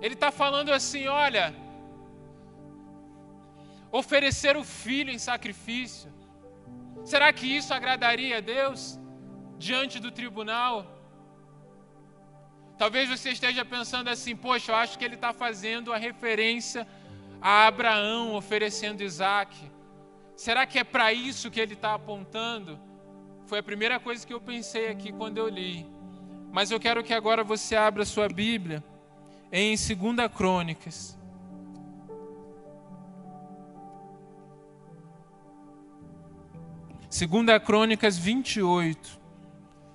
[0.00, 1.54] Ele está falando assim: olha,
[3.90, 6.12] oferecer o filho em sacrifício.
[7.04, 8.98] Será que isso agradaria a Deus
[9.58, 10.86] diante do tribunal?
[12.82, 16.84] Talvez você esteja pensando assim: poxa, eu acho que ele está fazendo a referência
[17.40, 19.56] a Abraão oferecendo Isaac.
[20.34, 22.80] Será que é para isso que ele está apontando?
[23.46, 25.86] Foi a primeira coisa que eu pensei aqui quando eu li.
[26.50, 28.82] Mas eu quero que agora você abra sua Bíblia
[29.52, 31.16] em 2 Crônicas.
[37.08, 39.20] Segunda Crônicas 28.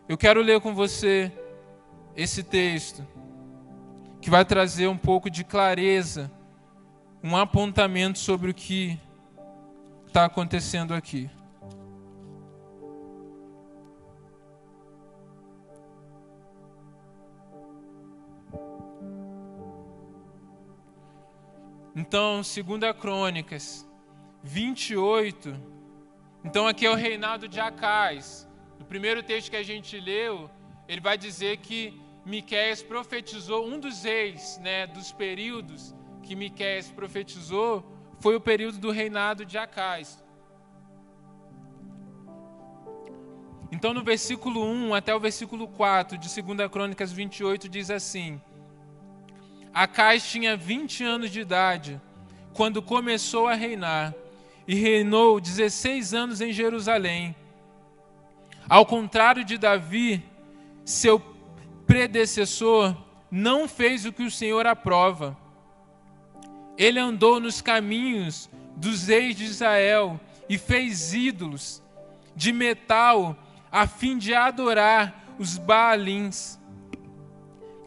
[0.08, 1.30] Eu quero ler com você
[2.18, 3.08] esse texto
[4.20, 6.30] que vai trazer um pouco de clareza,
[7.24, 9.00] um apontamento sobre o que
[10.08, 11.30] está acontecendo aqui.
[21.96, 23.88] Então, segunda Crônicas
[24.44, 25.78] 28
[26.48, 28.48] então aqui é o reinado de Acais.
[28.80, 30.50] No primeiro texto que a gente leu,
[30.88, 37.90] ele vai dizer que Miqueias profetizou um dos reis, né, dos períodos que Miqueias profetizou,
[38.20, 40.22] foi o período do reinado de Acais.
[43.72, 48.42] Então no versículo 1 até o versículo 4 de 2 Crônicas 28 diz assim:
[49.74, 52.02] Acais tinha 20 anos de idade
[52.54, 54.14] quando começou a reinar
[54.68, 57.34] e reinou 16 anos em Jerusalém.
[58.68, 60.22] Ao contrário de Davi,
[60.84, 61.37] seu
[61.88, 62.96] predecessor
[63.32, 65.36] não fez o que o Senhor aprova.
[66.78, 71.82] Ele andou nos caminhos dos reis de Israel e fez ídolos
[72.36, 73.36] de metal
[73.72, 76.60] a fim de adorar os Baalins.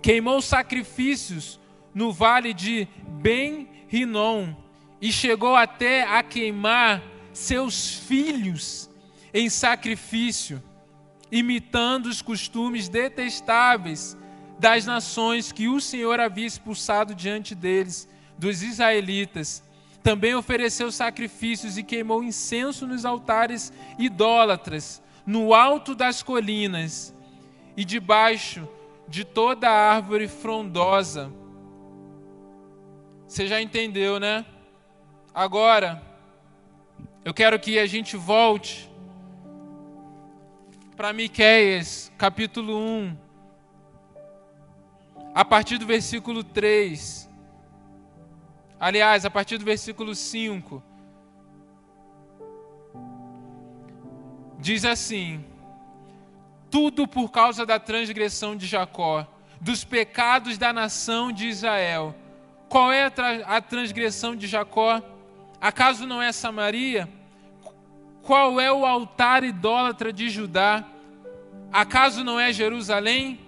[0.03, 1.61] Queimou sacrifícios
[1.94, 4.55] no vale de Ben-Rinom
[5.01, 8.90] e chegou até a queimar seus filhos
[9.32, 10.62] em sacrifício,
[11.31, 14.16] imitando os costumes detestáveis
[14.59, 19.62] das nações que o Senhor havia expulsado diante deles, dos israelitas.
[20.03, 27.14] Também ofereceu sacrifícios e queimou incenso nos altares idólatras, no alto das colinas
[27.76, 28.68] e debaixo
[29.09, 31.31] de toda árvore frondosa.
[33.26, 34.45] Você já entendeu, né?
[35.33, 36.03] Agora,
[37.24, 38.89] eu quero que a gente volte
[41.01, 43.16] para Miqueias, capítulo 1,
[45.34, 47.26] a partir do versículo 3.
[48.78, 50.82] Aliás, a partir do versículo 5.
[54.59, 55.42] Diz assim:
[56.70, 59.26] Tudo por causa da transgressão de Jacó,
[59.59, 62.14] dos pecados da nação de Israel.
[62.68, 65.03] Qual é a, tra a transgressão de Jacó?
[65.59, 67.09] Acaso não é Samaria?
[68.22, 70.84] Qual é o altar idólatra de Judá?
[71.72, 73.40] Acaso não é Jerusalém?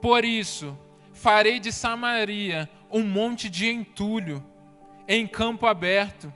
[0.00, 0.78] Por isso,
[1.12, 4.44] farei de Samaria um monte de entulho,
[5.06, 6.32] em campo aberto,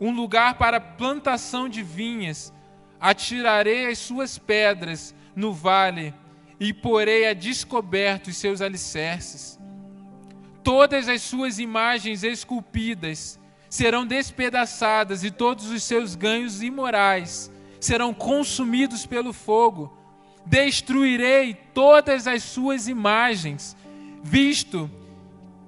[0.00, 2.52] um lugar para plantação de vinhas.
[3.00, 6.14] Atirarei as suas pedras no vale
[6.58, 9.58] e porei a descoberto os seus alicerces.
[10.62, 13.39] Todas as suas imagens esculpidas
[13.70, 17.50] serão despedaçadas e todos os seus ganhos imorais
[17.80, 19.96] serão consumidos pelo fogo.
[20.44, 23.76] Destruirei todas as suas imagens,
[24.22, 24.90] visto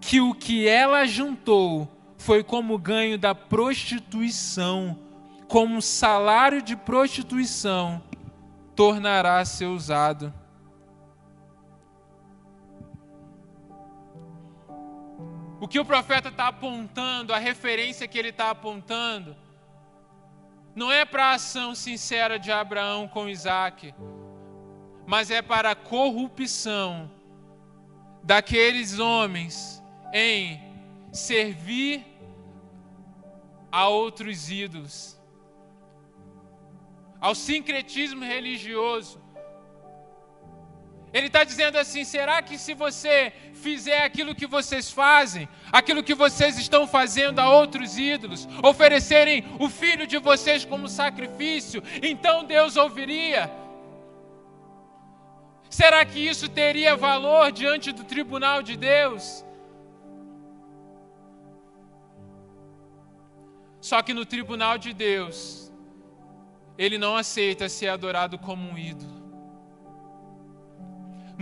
[0.01, 1.89] que o que ela juntou
[2.19, 4.99] foi como ganho da prostituição,
[5.47, 8.03] como salário de prostituição,
[8.75, 10.35] tornará a ser usado.
[15.63, 19.37] O que o profeta está apontando, a referência que ele está apontando,
[20.75, 23.95] não é para a ação sincera de Abraão com Isaac,
[25.07, 27.09] mas é para a corrupção
[28.25, 29.81] daqueles homens
[30.13, 30.61] em
[31.13, 32.05] servir
[33.71, 35.17] a outros ídolos,
[37.21, 39.22] ao sincretismo religioso.
[41.13, 46.15] Ele está dizendo assim: será que se você fizer aquilo que vocês fazem, aquilo que
[46.15, 52.77] vocês estão fazendo a outros ídolos, oferecerem o filho de vocês como sacrifício, então Deus
[52.77, 53.51] ouviria?
[55.69, 59.45] Será que isso teria valor diante do tribunal de Deus?
[63.81, 65.73] Só que no tribunal de Deus,
[66.79, 69.12] ele não aceita ser adorado como um ídolo.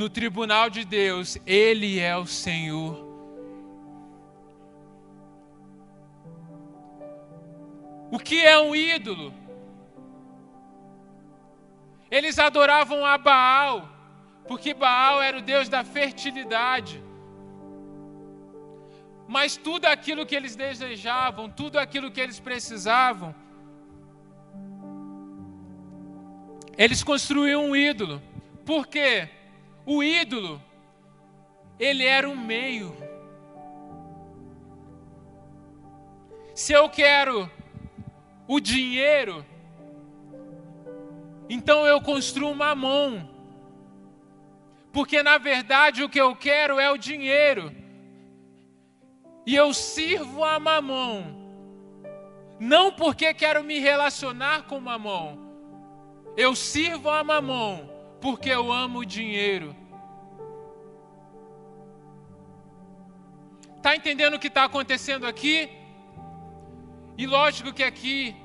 [0.01, 3.07] No tribunal de Deus, ele é o Senhor.
[8.11, 9.34] O que é um ídolo?
[12.11, 13.90] Eles adoravam a Baal,
[14.48, 17.05] porque Baal era o deus da fertilidade.
[19.28, 23.34] Mas tudo aquilo que eles desejavam, tudo aquilo que eles precisavam,
[26.78, 28.22] eles construíam um ídolo.
[28.64, 29.28] Por quê?
[29.93, 30.62] O ídolo,
[31.76, 32.97] ele era um meio.
[36.55, 37.51] Se eu quero
[38.47, 39.45] o dinheiro,
[41.49, 43.28] então eu construo uma mão.
[44.93, 47.74] Porque na verdade o que eu quero é o dinheiro
[49.45, 51.36] e eu sirvo a mamão,
[52.61, 55.36] não porque quero me relacionar com mamão,
[56.36, 59.80] eu sirvo a mamão porque eu amo o dinheiro.
[63.81, 65.70] Está entendendo o que está acontecendo aqui?
[67.16, 68.37] E lógico que aqui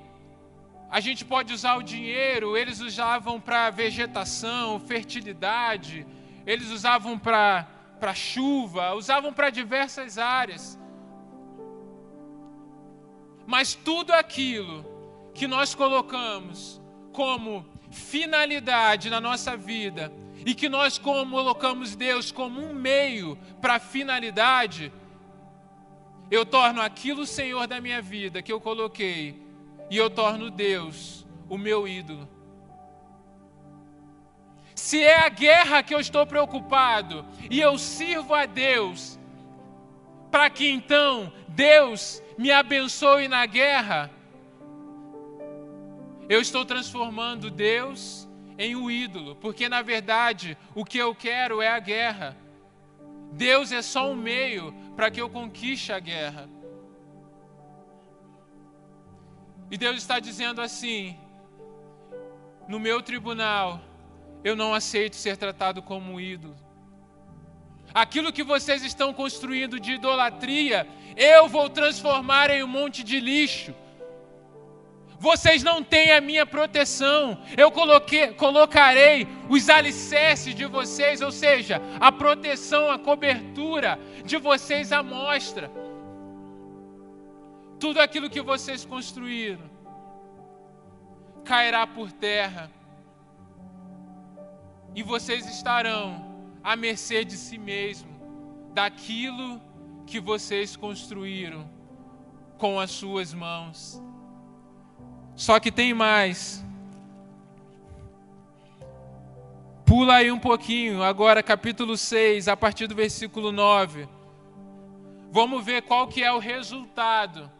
[0.90, 6.08] a gente pode usar o dinheiro, eles usavam para vegetação, fertilidade,
[6.48, 7.68] eles usavam para
[8.14, 10.80] chuva, usavam para diversas áreas.
[13.46, 14.86] Mas tudo aquilo
[15.34, 16.82] que nós colocamos
[17.12, 20.14] como finalidade na nossa vida
[20.46, 24.94] e que nós colocamos Deus como um meio para a finalidade,
[26.36, 29.42] eu torno aquilo o Senhor da minha vida que eu coloquei
[29.90, 32.28] e eu torno Deus o meu ídolo.
[34.76, 39.18] Se é a guerra que eu estou preocupado e eu sirvo a Deus,
[40.30, 44.12] para que então Deus me abençoe na guerra,
[46.28, 48.28] eu estou transformando Deus
[48.58, 52.36] em um ídolo, porque na verdade o que eu quero é a guerra.
[53.36, 56.50] Deus é só um meio para que eu conquiste a guerra.
[59.70, 61.18] E Deus está dizendo assim:
[62.68, 63.82] no meu tribunal,
[64.42, 66.56] eu não aceito ser tratado como um ídolo.
[67.94, 73.76] Aquilo que vocês estão construindo de idolatria, eu vou transformar em um monte de lixo.
[75.20, 77.38] Vocês não têm a minha proteção.
[77.58, 84.92] Eu coloquei, colocarei os alicerces de vocês, ou seja, a proteção, a cobertura de vocês
[84.92, 85.72] à mostra.
[87.80, 89.70] Tudo aquilo que vocês construíram
[91.44, 92.70] cairá por terra.
[94.94, 98.10] E vocês estarão à mercê de si mesmo,
[98.74, 99.62] daquilo
[100.08, 101.70] que vocês construíram
[102.58, 104.02] com as suas mãos.
[105.36, 106.64] Só que tem mais.
[109.86, 114.08] Pula aí um pouquinho, agora capítulo 6, a partir do versículo 9.
[115.32, 117.52] Vamos ver qual que é o resultado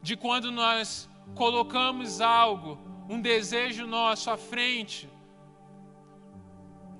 [0.00, 2.78] de quando nós colocamos algo,
[3.08, 5.08] um desejo nosso à frente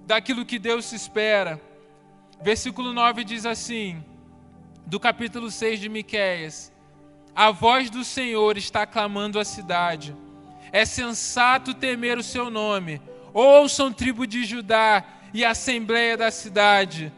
[0.04, 1.60] daquilo que Deus espera.
[2.42, 4.04] Versículo 9 diz assim,
[4.84, 6.72] do capítulo 6 de Miqueias:
[7.38, 10.12] A voz do Senhor está clamando a cidade.
[10.72, 13.00] É sensato temer o seu nome.
[13.32, 17.12] Ouçam tribo de Judá e assembleia da cidade.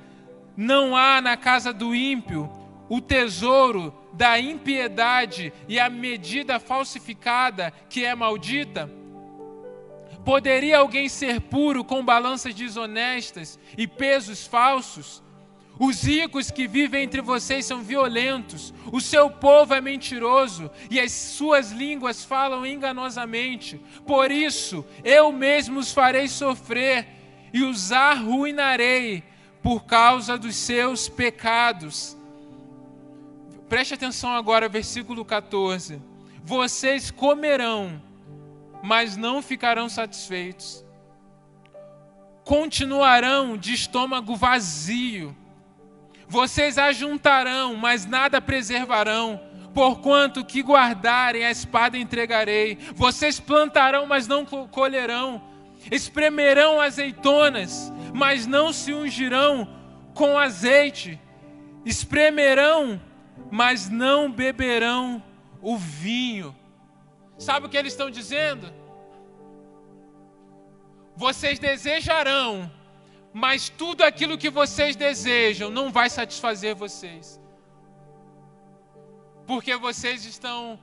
[0.54, 2.50] Não há na casa do ímpio
[2.86, 8.90] o tesouro da impiedade e a medida falsificada que é maldita?
[10.22, 15.22] Poderia alguém ser puro com balanças desonestas e pesos falsos?
[15.82, 21.10] Os ricos que vivem entre vocês são violentos, o seu povo é mentiroso e as
[21.10, 23.80] suas línguas falam enganosamente.
[24.06, 27.08] Por isso, eu mesmo os farei sofrer
[27.50, 29.24] e os arruinarei
[29.62, 32.14] por causa dos seus pecados.
[33.66, 35.98] Preste atenção agora, versículo 14.
[36.44, 38.02] Vocês comerão,
[38.82, 40.84] mas não ficarão satisfeitos.
[42.44, 45.34] Continuarão de estômago vazio.
[46.30, 49.38] Vocês ajuntarão, mas nada preservarão.
[49.74, 52.78] Porquanto que guardarem a espada entregarei.
[52.94, 55.42] Vocês plantarão, mas não colherão.
[55.90, 59.68] Espremerão azeitonas, mas não se ungirão
[60.14, 61.20] com azeite.
[61.84, 62.98] Espremerão
[63.50, 65.22] mas não beberão
[65.60, 66.56] o vinho.
[67.36, 68.72] Sabe o que eles estão dizendo?
[71.16, 72.70] Vocês desejarão,
[73.32, 77.40] mas tudo aquilo que vocês desejam não vai satisfazer vocês.
[79.46, 80.78] Porque vocês estão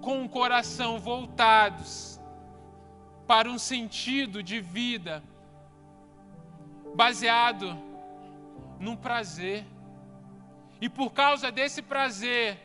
[0.00, 2.20] com o coração voltados
[3.26, 5.22] para um sentido de vida
[6.94, 7.78] baseado
[8.78, 9.64] num prazer.
[10.80, 12.58] E por causa desse prazer,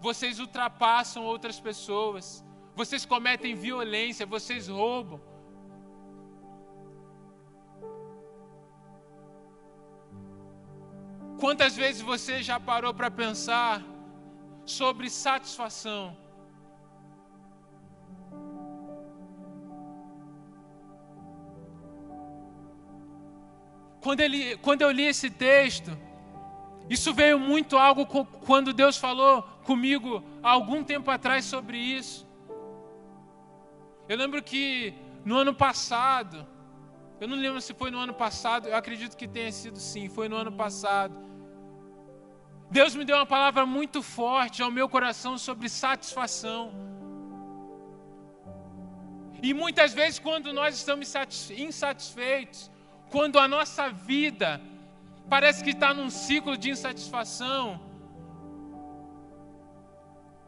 [0.00, 2.44] vocês ultrapassam outras pessoas,
[2.74, 5.20] vocês cometem violência, vocês roubam.
[11.42, 13.82] Quantas vezes você já parou para pensar
[14.64, 16.16] sobre satisfação?
[24.00, 25.90] Quando, ele, quando eu li esse texto,
[26.88, 28.06] isso veio muito algo
[28.46, 32.24] quando Deus falou comigo há algum tempo atrás sobre isso.
[34.08, 36.46] Eu lembro que no ano passado,
[37.20, 40.28] eu não lembro se foi no ano passado, eu acredito que tenha sido sim, foi
[40.28, 41.31] no ano passado.
[42.76, 46.62] Deus me deu uma palavra muito forte ao meu coração sobre satisfação.
[49.42, 51.12] E muitas vezes, quando nós estamos
[51.66, 52.70] insatisfeitos,
[53.10, 54.60] quando a nossa vida
[55.28, 57.80] parece que está num ciclo de insatisfação.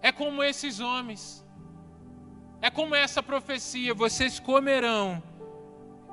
[0.00, 1.44] É como esses homens,
[2.60, 5.22] é como essa profecia: vocês comerão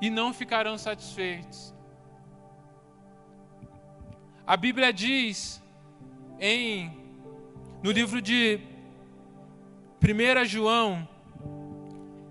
[0.02, 1.74] e não ficarão satisfeitos.
[4.46, 5.61] A Bíblia diz
[6.42, 6.92] em
[7.84, 8.60] no livro de
[10.02, 11.08] 1 João,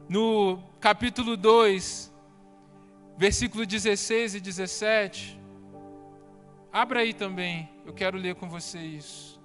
[0.08, 2.12] no capítulo 2,
[3.16, 5.40] versículo 16 e 17,
[6.72, 9.39] Abra aí também, eu quero ler com você isso.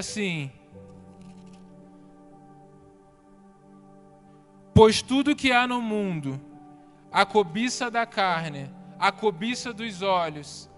[0.00, 0.50] Assim:
[4.74, 6.40] Pois tudo que há no mundo,
[7.12, 10.70] a cobiça da carne, a cobiça dos olhos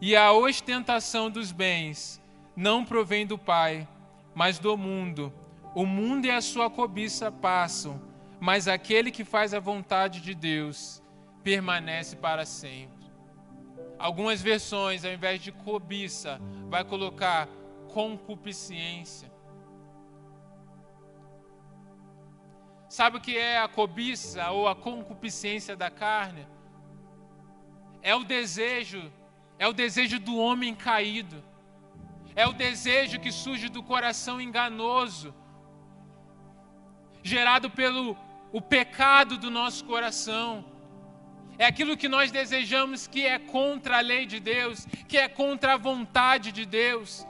[0.00, 2.20] e a ostentação dos bens,
[2.56, 3.88] não provém do Pai,
[4.34, 5.32] mas do mundo.
[5.74, 8.00] O mundo e a sua cobiça passam,
[8.40, 11.02] mas aquele que faz a vontade de Deus
[11.42, 13.04] permanece para sempre.
[13.98, 17.48] Algumas versões, ao invés de cobiça, vai colocar
[17.96, 19.30] concupiscência.
[22.88, 26.44] Sabe o que é a cobiça ou a concupiscência da carne?
[28.02, 29.02] É o desejo,
[29.58, 31.42] é o desejo do homem caído.
[32.34, 35.32] É o desejo que surge do coração enganoso,
[37.22, 38.16] gerado pelo
[38.52, 40.64] o pecado do nosso coração.
[41.56, 45.74] É aquilo que nós desejamos que é contra a lei de Deus, que é contra
[45.74, 47.24] a vontade de Deus.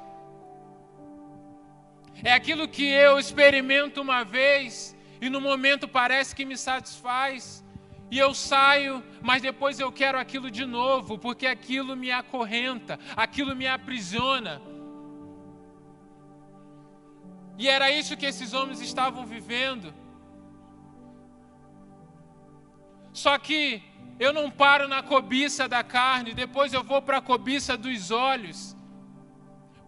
[2.23, 7.65] É aquilo que eu experimento uma vez e no momento parece que me satisfaz,
[8.11, 13.57] e eu saio, mas depois eu quero aquilo de novo, porque aquilo me acorrenta, aquilo
[13.57, 14.61] me aprisiona.
[17.57, 19.95] E era isso que esses homens estavam vivendo.
[23.13, 23.83] Só que
[24.19, 28.77] eu não paro na cobiça da carne, depois eu vou para a cobiça dos olhos.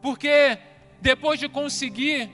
[0.00, 0.58] Porque
[1.00, 2.30] depois de conseguir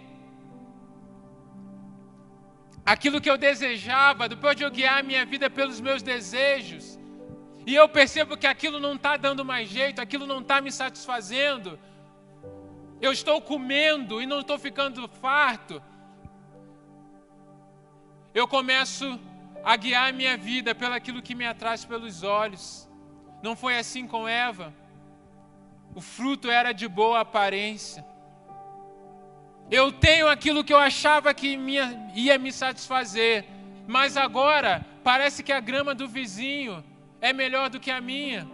[2.84, 6.98] aquilo que eu desejava, depois de eu guiar a minha vida pelos meus desejos,
[7.66, 11.78] e eu percebo que aquilo não está dando mais jeito, aquilo não está me satisfazendo,
[13.00, 15.82] eu estou comendo e não estou ficando farto,
[18.34, 19.20] eu começo
[19.62, 22.88] a guiar a minha vida pelaquilo que me atrai pelos olhos.
[23.42, 24.74] Não foi assim com Eva.
[25.94, 28.04] O fruto era de boa aparência.
[29.72, 31.58] Eu tenho aquilo que eu achava que
[32.14, 33.46] ia me satisfazer,
[33.88, 36.84] mas agora parece que a grama do vizinho
[37.22, 38.46] é melhor do que a minha.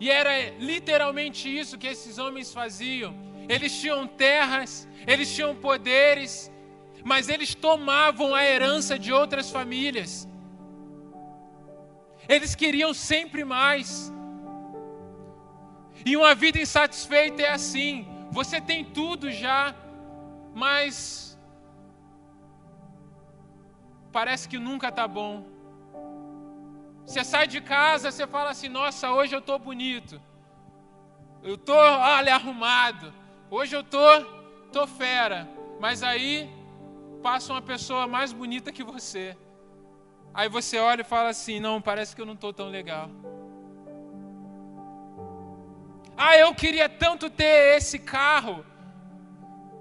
[0.00, 3.14] E era literalmente isso que esses homens faziam.
[3.46, 6.50] Eles tinham terras, eles tinham poderes,
[7.04, 10.26] mas eles tomavam a herança de outras famílias.
[12.26, 14.10] Eles queriam sempre mais.
[16.06, 18.17] E uma vida insatisfeita é assim.
[18.30, 19.74] Você tem tudo já,
[20.54, 21.38] mas
[24.12, 25.44] parece que nunca está bom.
[27.06, 30.20] Você sai de casa, você fala assim: Nossa, hoje eu estou bonito.
[31.42, 33.14] Eu estou, olha, arrumado.
[33.50, 34.24] Hoje eu estou,
[34.72, 35.48] tô fera.
[35.80, 36.50] Mas aí
[37.22, 39.36] passa uma pessoa mais bonita que você.
[40.34, 43.10] Aí você olha e fala assim: Não, parece que eu não estou tão legal.
[46.20, 48.66] Ah, eu queria tanto ter esse carro.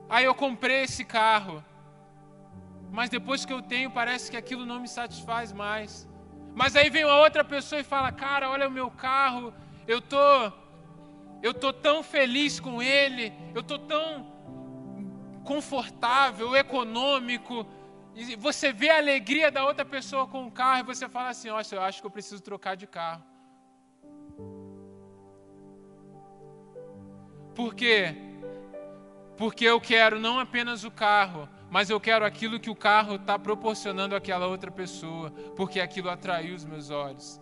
[0.07, 1.65] Aí eu comprei esse carro.
[2.91, 6.07] Mas depois que eu tenho, parece que aquilo não me satisfaz mais.
[6.53, 9.51] Mas aí vem uma outra pessoa e fala: "Cara, olha o meu carro.
[9.87, 10.51] Eu tô
[11.41, 13.33] eu tô tão feliz com ele.
[13.55, 14.31] Eu tô tão
[15.43, 17.65] confortável, econômico.
[18.15, 21.49] E você vê a alegria da outra pessoa com o carro e você fala assim:
[21.49, 23.23] "Nossa, eu acho que eu preciso trocar de carro".
[27.57, 28.15] Por quê?
[29.35, 33.39] Porque eu quero não apenas o carro, mas eu quero aquilo que o carro está
[33.39, 37.41] proporcionando àquela outra pessoa, porque aquilo atraiu os meus olhos.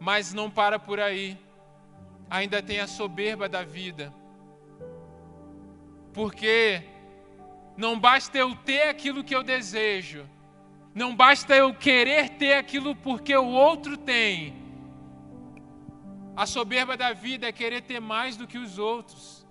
[0.00, 1.38] Mas não para por aí,
[2.30, 4.10] ainda tem a soberba da vida,
[6.14, 6.82] porque
[7.76, 10.26] não basta eu ter aquilo que eu desejo,
[10.94, 14.65] não basta eu querer ter aquilo porque o outro tem,
[16.36, 19.46] a soberba da vida é querer ter mais do que os outros.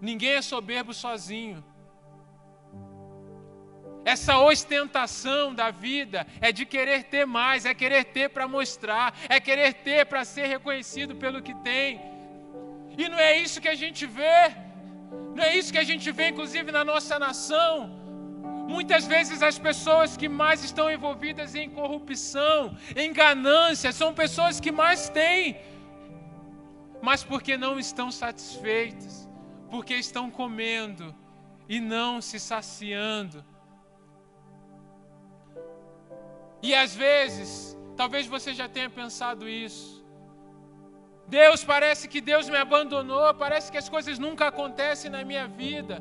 [0.00, 1.62] Ninguém é soberbo sozinho.
[4.04, 9.38] Essa ostentação da vida é de querer ter mais, é querer ter para mostrar, é
[9.38, 12.00] querer ter para ser reconhecido pelo que tem.
[12.98, 14.40] E não é isso que a gente vê,
[15.36, 18.02] não é isso que a gente vê, inclusive, na nossa nação.
[18.66, 24.72] Muitas vezes as pessoas que mais estão envolvidas em corrupção, em ganância, são pessoas que
[24.72, 25.56] mais têm,
[27.02, 29.28] mas porque não estão satisfeitos,
[29.68, 31.12] porque estão comendo
[31.68, 33.44] e não se saciando.
[36.62, 40.00] E às vezes, talvez você já tenha pensado isso.
[41.26, 46.00] Deus, parece que Deus me abandonou, parece que as coisas nunca acontecem na minha vida.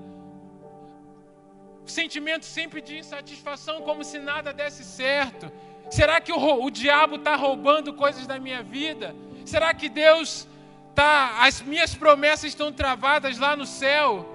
[1.83, 5.51] Sentimento sempre de insatisfação, como se nada desse certo.
[5.89, 9.15] Será que o, o diabo está roubando coisas da minha vida?
[9.45, 10.47] Será que Deus
[10.95, 14.25] Tá, as minhas promessas estão travadas lá no céu.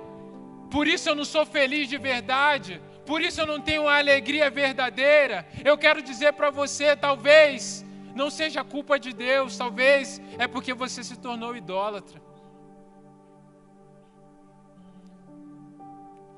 [0.70, 2.80] Por isso eu não sou feliz de verdade.
[3.04, 5.46] Por isso eu não tenho uma alegria verdadeira.
[5.64, 7.84] Eu quero dizer para você, talvez
[8.14, 12.20] não seja culpa de Deus, talvez é porque você se tornou idólatra.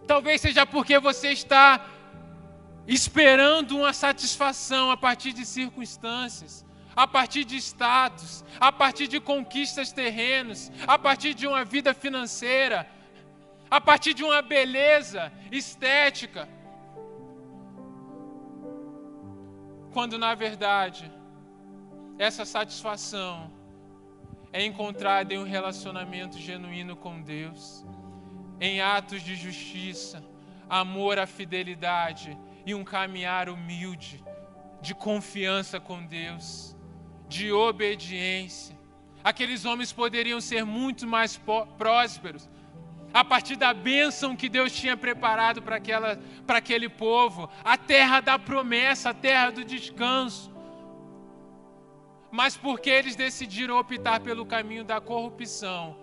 [0.07, 1.87] Talvez seja porque você está
[2.87, 6.65] esperando uma satisfação a partir de circunstâncias,
[6.99, 12.91] a partir de status, a partir de conquistas terrenos, a partir de uma vida financeira,
[13.71, 16.49] a partir de uma beleza estética.
[19.93, 21.09] Quando na verdade,
[22.19, 23.49] essa satisfação
[24.53, 27.87] é encontrada em um relacionamento genuíno com Deus
[28.61, 30.21] em atos de justiça,
[30.69, 32.37] amor à fidelidade
[32.67, 34.21] e um caminhar humilde,
[34.81, 36.77] de confiança com Deus,
[37.29, 38.77] de obediência.
[39.23, 41.39] Aqueles homens poderiam ser muito mais
[41.77, 42.49] prósperos
[43.13, 48.21] a partir da bênção que Deus tinha preparado para, aquela, para aquele povo, a terra
[48.21, 50.53] da promessa, a terra do descanso.
[52.31, 55.97] Mas porque eles decidiram optar pelo caminho da corrupção,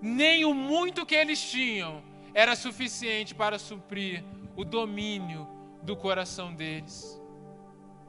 [0.00, 2.02] nem o muito que eles tinham
[2.34, 4.24] era suficiente para suprir
[4.56, 5.48] o domínio
[5.82, 7.20] do coração deles.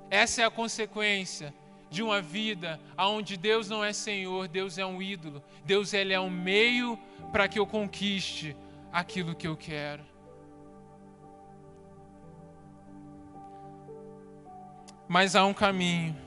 [0.10, 1.54] Essa é a consequência
[1.94, 6.20] de uma vida onde Deus não é Senhor, Deus é um ídolo, Deus ele é
[6.20, 6.98] um meio
[7.32, 8.58] para que eu conquiste
[8.92, 10.04] aquilo que eu quero.
[15.08, 16.18] Mas há um caminho,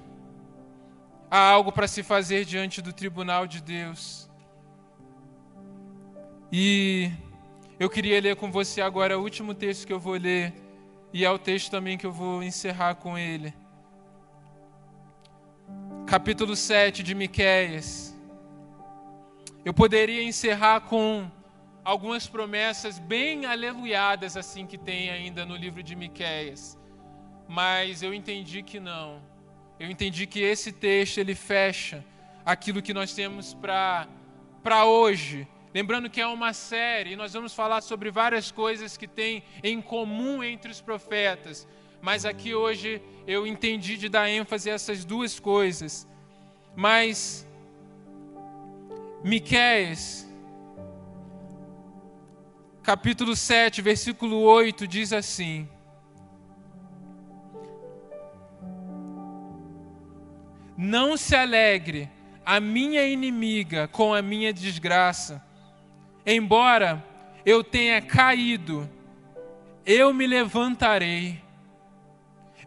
[1.28, 4.30] há algo para se fazer diante do tribunal de Deus.
[6.52, 7.10] E
[7.76, 10.54] eu queria ler com você agora o último texto que eu vou ler,
[11.12, 13.52] e é o texto também que eu vou encerrar com ele.
[16.06, 18.14] Capítulo 7 de Miquéias.
[19.64, 21.28] Eu poderia encerrar com
[21.84, 26.78] algumas promessas bem aleluiadas assim que tem ainda no livro de Miquéias.
[27.48, 29.20] Mas eu entendi que não.
[29.80, 32.04] Eu entendi que esse texto ele fecha
[32.44, 34.06] aquilo que nós temos para
[34.62, 39.06] para hoje Lembrando que é uma série e nós vamos falar sobre várias coisas que
[39.06, 41.68] tem em comum entre os profetas.
[42.06, 46.06] Mas aqui hoje eu entendi de dar ênfase a essas duas coisas.
[46.76, 47.44] Mas
[49.24, 50.24] Miqueias
[52.80, 55.68] capítulo 7, versículo 8 diz assim:
[60.78, 62.08] Não se alegre
[62.44, 65.44] a minha inimiga com a minha desgraça
[66.24, 67.04] Embora
[67.44, 68.88] eu tenha caído,
[69.84, 71.45] eu me levantarei.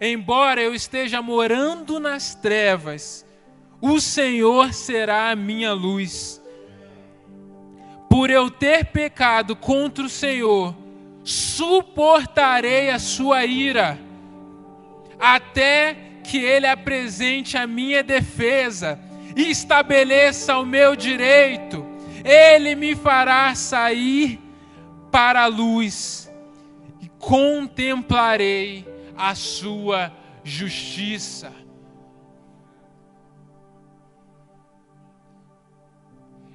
[0.01, 3.25] Embora eu esteja morando nas trevas,
[3.81, 6.41] o Senhor será a minha luz.
[8.09, 10.75] Por eu ter pecado contra o Senhor,
[11.23, 13.99] suportarei a sua ira,
[15.19, 18.99] até que Ele apresente a minha defesa
[19.35, 21.89] e estabeleça o meu direito
[22.23, 24.39] ele me fará sair
[25.11, 26.29] para a luz
[27.01, 28.85] e contemplarei
[29.19, 30.13] a sua
[30.45, 31.53] justiça.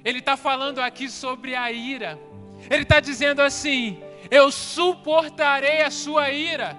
[0.03, 2.19] Ele está falando aqui sobre a ira.
[2.69, 4.01] Ele está dizendo assim:
[4.31, 6.75] Eu suportarei a sua ira.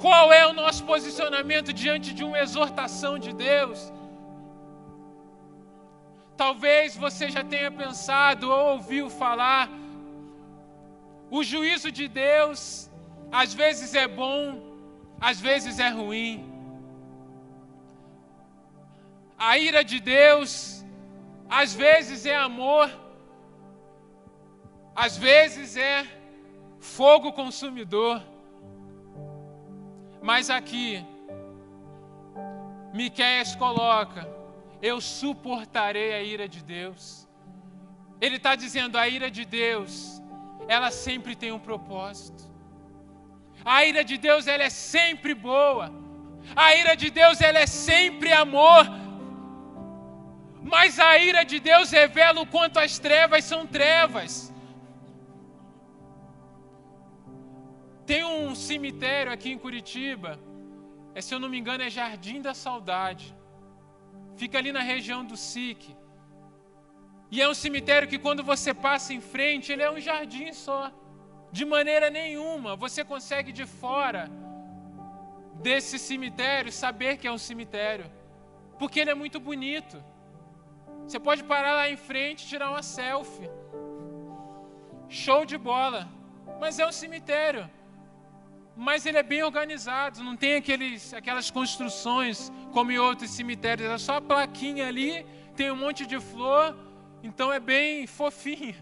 [0.00, 3.92] Qual é o nosso posicionamento diante de uma exortação de Deus?
[6.36, 9.70] Talvez você já tenha pensado ou ouviu falar,
[11.36, 12.60] o juízo de Deus
[13.40, 14.42] às vezes é bom,
[15.28, 16.34] às vezes é ruim.
[19.38, 20.50] A ira de Deus
[21.60, 22.90] às vezes é amor,
[24.94, 26.06] às vezes é
[26.78, 28.22] fogo consumidor.
[30.20, 31.04] Mas aqui,
[32.92, 34.22] Miqueias coloca
[34.82, 37.28] eu suportarei a ira de Deus.
[38.20, 40.11] Ele está dizendo: a ira de Deus,
[40.68, 42.44] ela sempre tem um propósito.
[43.64, 45.92] A ira de Deus, ela é sempre boa.
[46.56, 48.86] A ira de Deus, ela é sempre amor.
[50.62, 54.52] Mas a ira de Deus revela o quanto as trevas são trevas.
[58.06, 60.38] Tem um cemitério aqui em Curitiba,
[61.14, 63.34] é, se eu não me engano, é Jardim da Saudade.
[64.36, 65.94] Fica ali na região do SIC.
[67.34, 70.92] E é um cemitério que quando você passa em frente, ele é um jardim só.
[71.50, 74.30] De maneira nenhuma você consegue de fora
[75.54, 78.04] desse cemitério saber que é um cemitério,
[78.78, 79.96] porque ele é muito bonito.
[81.06, 83.48] Você pode parar lá em frente tirar uma selfie.
[85.08, 86.06] Show de bola.
[86.60, 87.64] Mas é um cemitério.
[88.76, 93.98] Mas ele é bem organizado, não tem aqueles, aquelas construções como em outros cemitérios, é
[93.98, 95.26] só a plaquinha ali,
[95.56, 96.74] tem um monte de flor,
[97.22, 98.74] então é bem fofinho.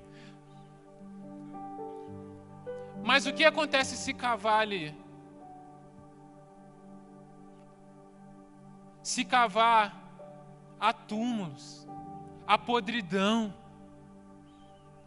[3.03, 4.95] Mas o que acontece se cavar ali?
[9.03, 9.97] Se cavar
[10.78, 11.86] há túmulos,
[12.47, 13.55] a podridão,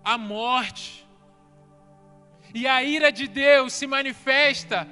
[0.03, 1.07] a morte.
[2.53, 4.87] E a ira de Deus se manifesta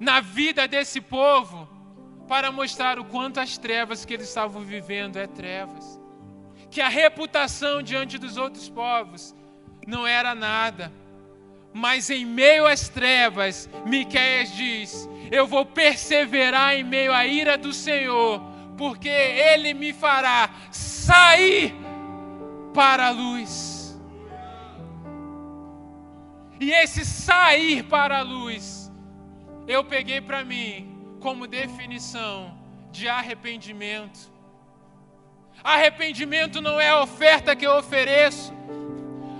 [0.00, 1.67] na vida desse povo
[2.28, 5.98] para mostrar o quanto as trevas que eles estavam vivendo é trevas.
[6.70, 9.34] Que a reputação diante dos outros povos
[9.86, 10.92] não era nada.
[11.72, 17.72] Mas em meio às trevas, Miqueias diz: Eu vou perseverar em meio à ira do
[17.72, 18.42] Senhor,
[18.76, 21.74] porque ele me fará sair
[22.74, 23.98] para a luz.
[26.60, 28.90] E esse sair para a luz,
[29.66, 32.56] eu peguei para mim como definição
[32.90, 34.30] de arrependimento.
[35.62, 38.56] Arrependimento não é a oferta que eu ofereço.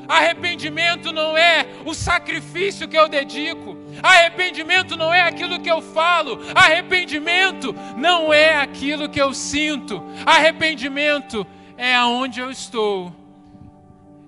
[0.08, 3.76] Arrependimento não é o sacrifício que eu dedico.
[4.02, 6.40] Arrependimento não é aquilo que eu falo.
[6.54, 10.02] Arrependimento não é aquilo que eu sinto.
[10.24, 13.14] Arrependimento é aonde eu estou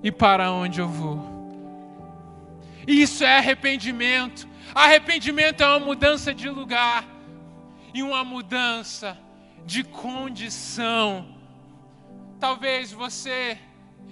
[0.02, 1.40] e para onde eu vou.
[2.86, 4.46] Isso é arrependimento.
[4.74, 7.04] Arrependimento é uma mudança de lugar
[7.92, 9.18] e uma mudança
[9.64, 11.26] de condição.
[12.38, 13.58] Talvez você,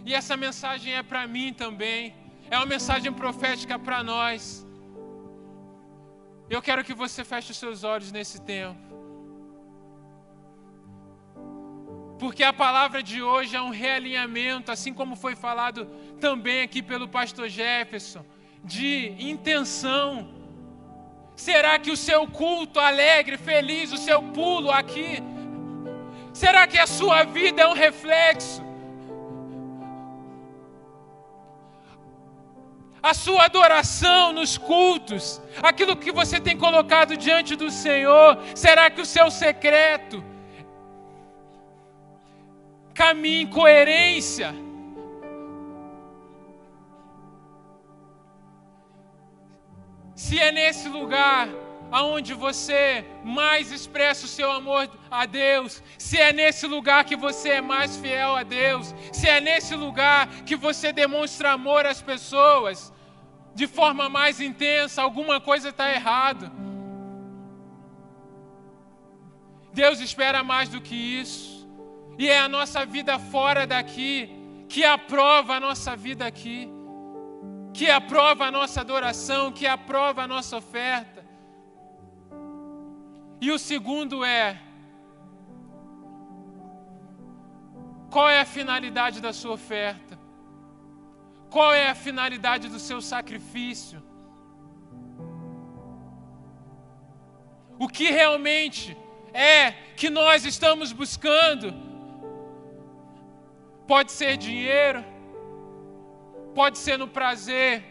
[0.04, 2.14] e essa mensagem é para mim também,
[2.50, 4.66] é uma mensagem profética para nós.
[6.50, 8.88] Eu quero que você feche os seus olhos nesse tempo.
[12.18, 15.86] Porque a palavra de hoje é um realinhamento, assim como foi falado
[16.20, 18.24] também aqui pelo pastor Jefferson,
[18.64, 20.37] de intenção.
[21.38, 25.22] Será que o seu culto alegre, feliz, o seu pulo aqui,
[26.32, 28.60] será que a sua vida é um reflexo?
[33.00, 39.00] A sua adoração nos cultos, aquilo que você tem colocado diante do Senhor, será que
[39.00, 40.24] o seu secreto?
[42.92, 44.52] Caminha em coerência?
[50.18, 51.48] Se é nesse lugar
[51.92, 57.50] aonde você mais expressa o seu amor a Deus, se é nesse lugar que você
[57.50, 62.92] é mais fiel a Deus, se é nesse lugar que você demonstra amor às pessoas
[63.54, 66.50] de forma mais intensa, alguma coisa está errado.
[69.72, 71.64] Deus espera mais do que isso,
[72.18, 74.28] e é a nossa vida fora daqui
[74.68, 76.68] que aprova a nossa vida aqui,
[77.78, 81.24] que aprova a nossa adoração, que aprova a nossa oferta.
[83.40, 84.60] E o segundo é:
[88.10, 90.18] qual é a finalidade da sua oferta?
[91.48, 94.02] Qual é a finalidade do seu sacrifício?
[97.78, 98.96] O que realmente
[99.32, 99.70] é
[100.00, 101.72] que nós estamos buscando?
[103.86, 105.04] Pode ser dinheiro,
[106.58, 107.84] pode ser no prazer,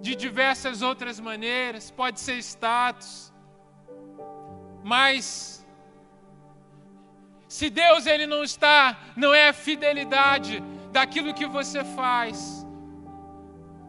[0.00, 3.30] de diversas outras maneiras, pode ser status,
[4.82, 5.22] mas
[7.56, 10.54] se Deus ele não está, não é a fidelidade
[10.90, 12.66] daquilo que você faz.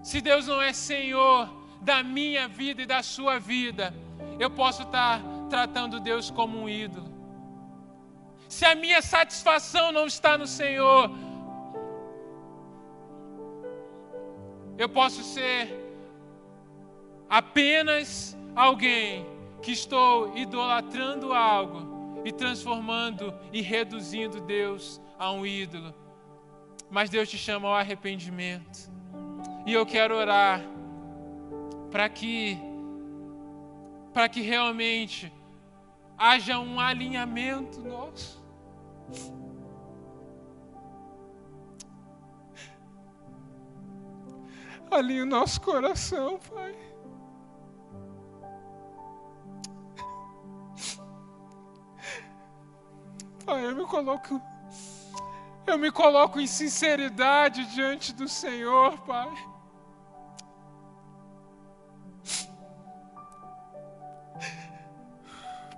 [0.04, 1.50] Se Deus não é Senhor
[1.82, 3.96] da minha vida e da sua vida,
[4.38, 7.10] eu posso estar tratando Deus como um ídolo.
[8.50, 11.10] Se a minha satisfação não está no Senhor,
[14.82, 15.70] eu posso ser
[17.30, 19.24] apenas alguém
[19.62, 25.94] que estou idolatrando algo e transformando e reduzindo Deus a um ídolo.
[26.90, 28.92] Mas Deus te chama ao arrependimento.
[29.68, 30.64] E eu quero orar
[31.92, 32.58] para que
[34.12, 35.32] para que realmente
[36.18, 38.44] haja um alinhamento nosso.
[44.92, 46.76] alinha o nosso coração, Pai.
[53.46, 54.42] Pai, eu me coloco,
[55.66, 59.32] eu me coloco em sinceridade diante do Senhor, Pai.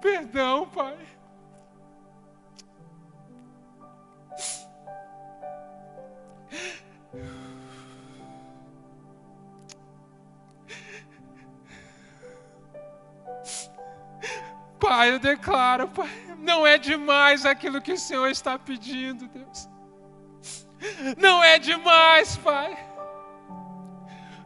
[0.01, 0.97] Perdão, Pai.
[14.83, 16.09] Pai, eu declaro, Pai,
[16.39, 19.69] não é demais aquilo que o Senhor está pedindo, Deus.
[21.17, 22.77] Não é demais, Pai.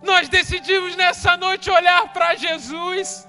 [0.04, 3.28] Nós decidimos nessa noite olhar para Jesus.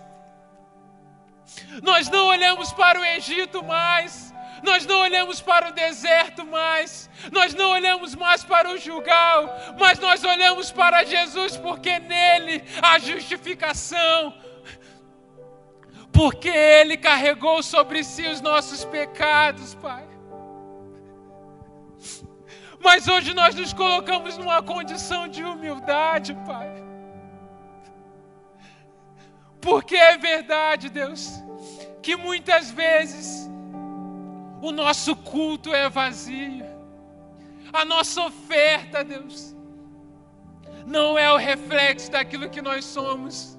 [1.83, 4.35] Nós não olhamos para o Egito mais.
[4.63, 7.09] Nós não olhamos para o deserto mais.
[7.33, 9.49] Nós não olhamos mais para o julgal.
[9.79, 14.35] Mas nós olhamos para Jesus porque nele há justificação
[16.19, 20.05] porque Ele carregou sobre si os nossos pecados, Pai.
[22.81, 26.83] Mas hoje nós nos colocamos numa condição de humildade, Pai.
[29.61, 31.41] Porque é verdade, Deus,
[32.03, 33.49] que muitas vezes
[34.61, 36.67] o nosso culto é vazio,
[37.73, 39.55] a nossa oferta, Deus,
[40.85, 43.58] não é o reflexo daquilo que nós somos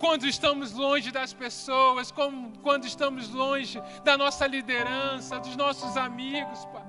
[0.00, 6.64] quando estamos longe das pessoas, como quando estamos longe da nossa liderança, dos nossos amigos,
[6.72, 6.88] Pai.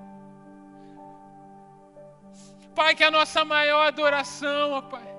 [2.73, 5.09] Pai, que a nossa maior adoração, ó Pai,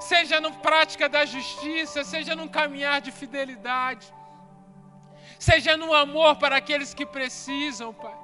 [0.00, 4.12] seja na prática da justiça, seja num caminhar de fidelidade,
[5.38, 8.18] seja no amor para aqueles que precisam, Pai,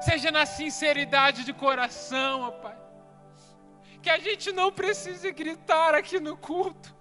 [0.00, 2.76] seja na sinceridade de coração, ó Pai.
[4.02, 6.97] Que a gente não precise gritar aqui no culto,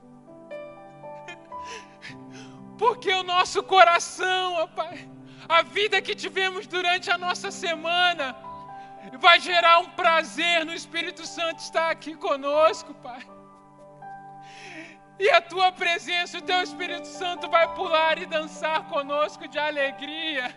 [2.78, 5.10] porque o nosso coração, ó Pai,
[5.50, 8.36] a vida que tivemos durante a nossa semana,
[9.20, 13.26] vai gerar um prazer no Espírito Santo estar aqui conosco, Pai.
[15.20, 20.56] E a tua presença, o teu Espírito Santo vai pular e dançar conosco de alegria.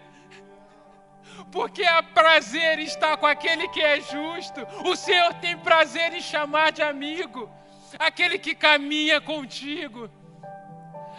[1.50, 4.60] Porque há prazer estar com aquele que é justo.
[4.84, 7.50] O Senhor tem prazer em chamar de amigo
[7.98, 10.10] aquele que caminha contigo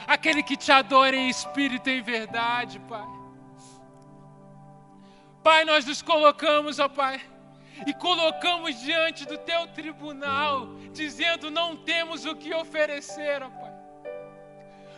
[0.07, 3.07] aquele que te adora em espírito e em verdade, Pai.
[5.43, 7.19] Pai, nós nos colocamos, ó Pai,
[7.87, 13.71] e colocamos diante do teu tribunal, dizendo: não temos o que oferecer, ó Pai.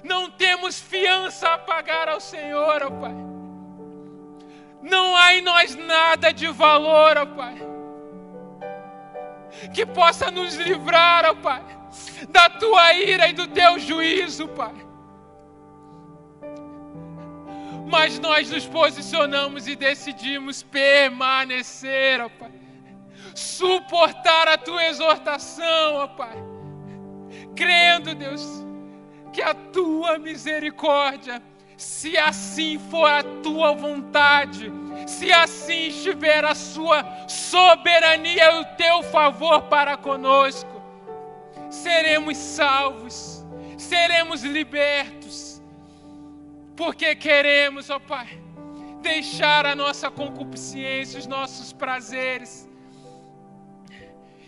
[0.03, 3.15] Não temos fiança a pagar ao Senhor, ó Pai.
[4.81, 7.55] Não há em nós nada de valor, ó Pai,
[9.73, 11.63] que possa nos livrar, ó Pai,
[12.27, 14.92] da tua ira e do teu juízo, Pai.
[17.93, 22.51] Mas nós nos posicionamos e decidimos permanecer, ó Pai.
[23.35, 26.35] Suportar a tua exortação, ó Pai.
[27.55, 28.43] Crendo, Deus,
[29.31, 31.39] que a tua misericórdia,
[31.77, 34.73] se assim for a tua vontade,
[35.05, 40.81] se assim estiver a sua soberania e o teu favor para conosco,
[41.69, 43.45] seremos salvos,
[43.77, 45.52] seremos libertos
[46.76, 48.41] porque queremos, ó Pai,
[49.01, 52.67] deixar a nossa concupiscência, os nossos prazeres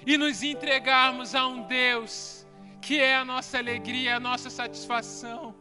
[0.05, 2.45] e nos entregarmos a um Deus
[2.81, 5.55] que é a nossa alegria, a nossa satisfação,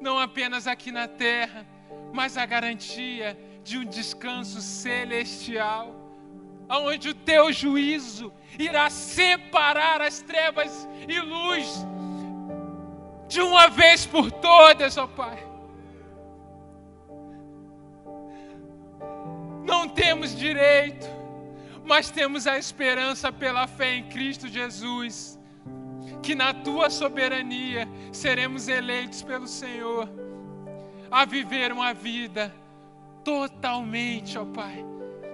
[0.00, 1.66] não apenas aqui na terra,
[2.12, 5.94] mas a garantia de um descanso celestial,
[6.68, 11.84] onde o teu juízo irá separar as trevas e luz
[13.26, 15.51] de uma vez por todas, ó Pai.
[19.64, 21.06] Não temos direito,
[21.84, 25.38] mas temos a esperança pela fé em Cristo Jesus,
[26.22, 30.08] que na tua soberania seremos eleitos pelo Senhor
[31.10, 32.54] a viver uma vida
[33.24, 34.84] totalmente, ó Pai,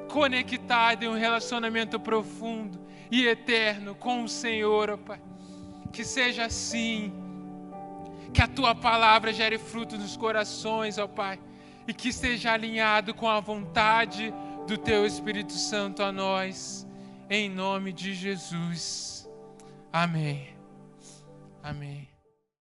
[0.08, 2.78] conectada em um relacionamento profundo
[3.10, 5.20] e eterno com o Senhor, ó Pai.
[5.92, 7.12] Que seja assim,
[8.32, 11.38] que a tua palavra gere fruto nos corações, ó Pai
[11.88, 14.32] e que esteja alinhado com a vontade
[14.66, 16.86] do Teu Espírito Santo a nós,
[17.30, 19.26] em nome de Jesus.
[19.90, 20.48] Amém.
[21.62, 22.07] Amém.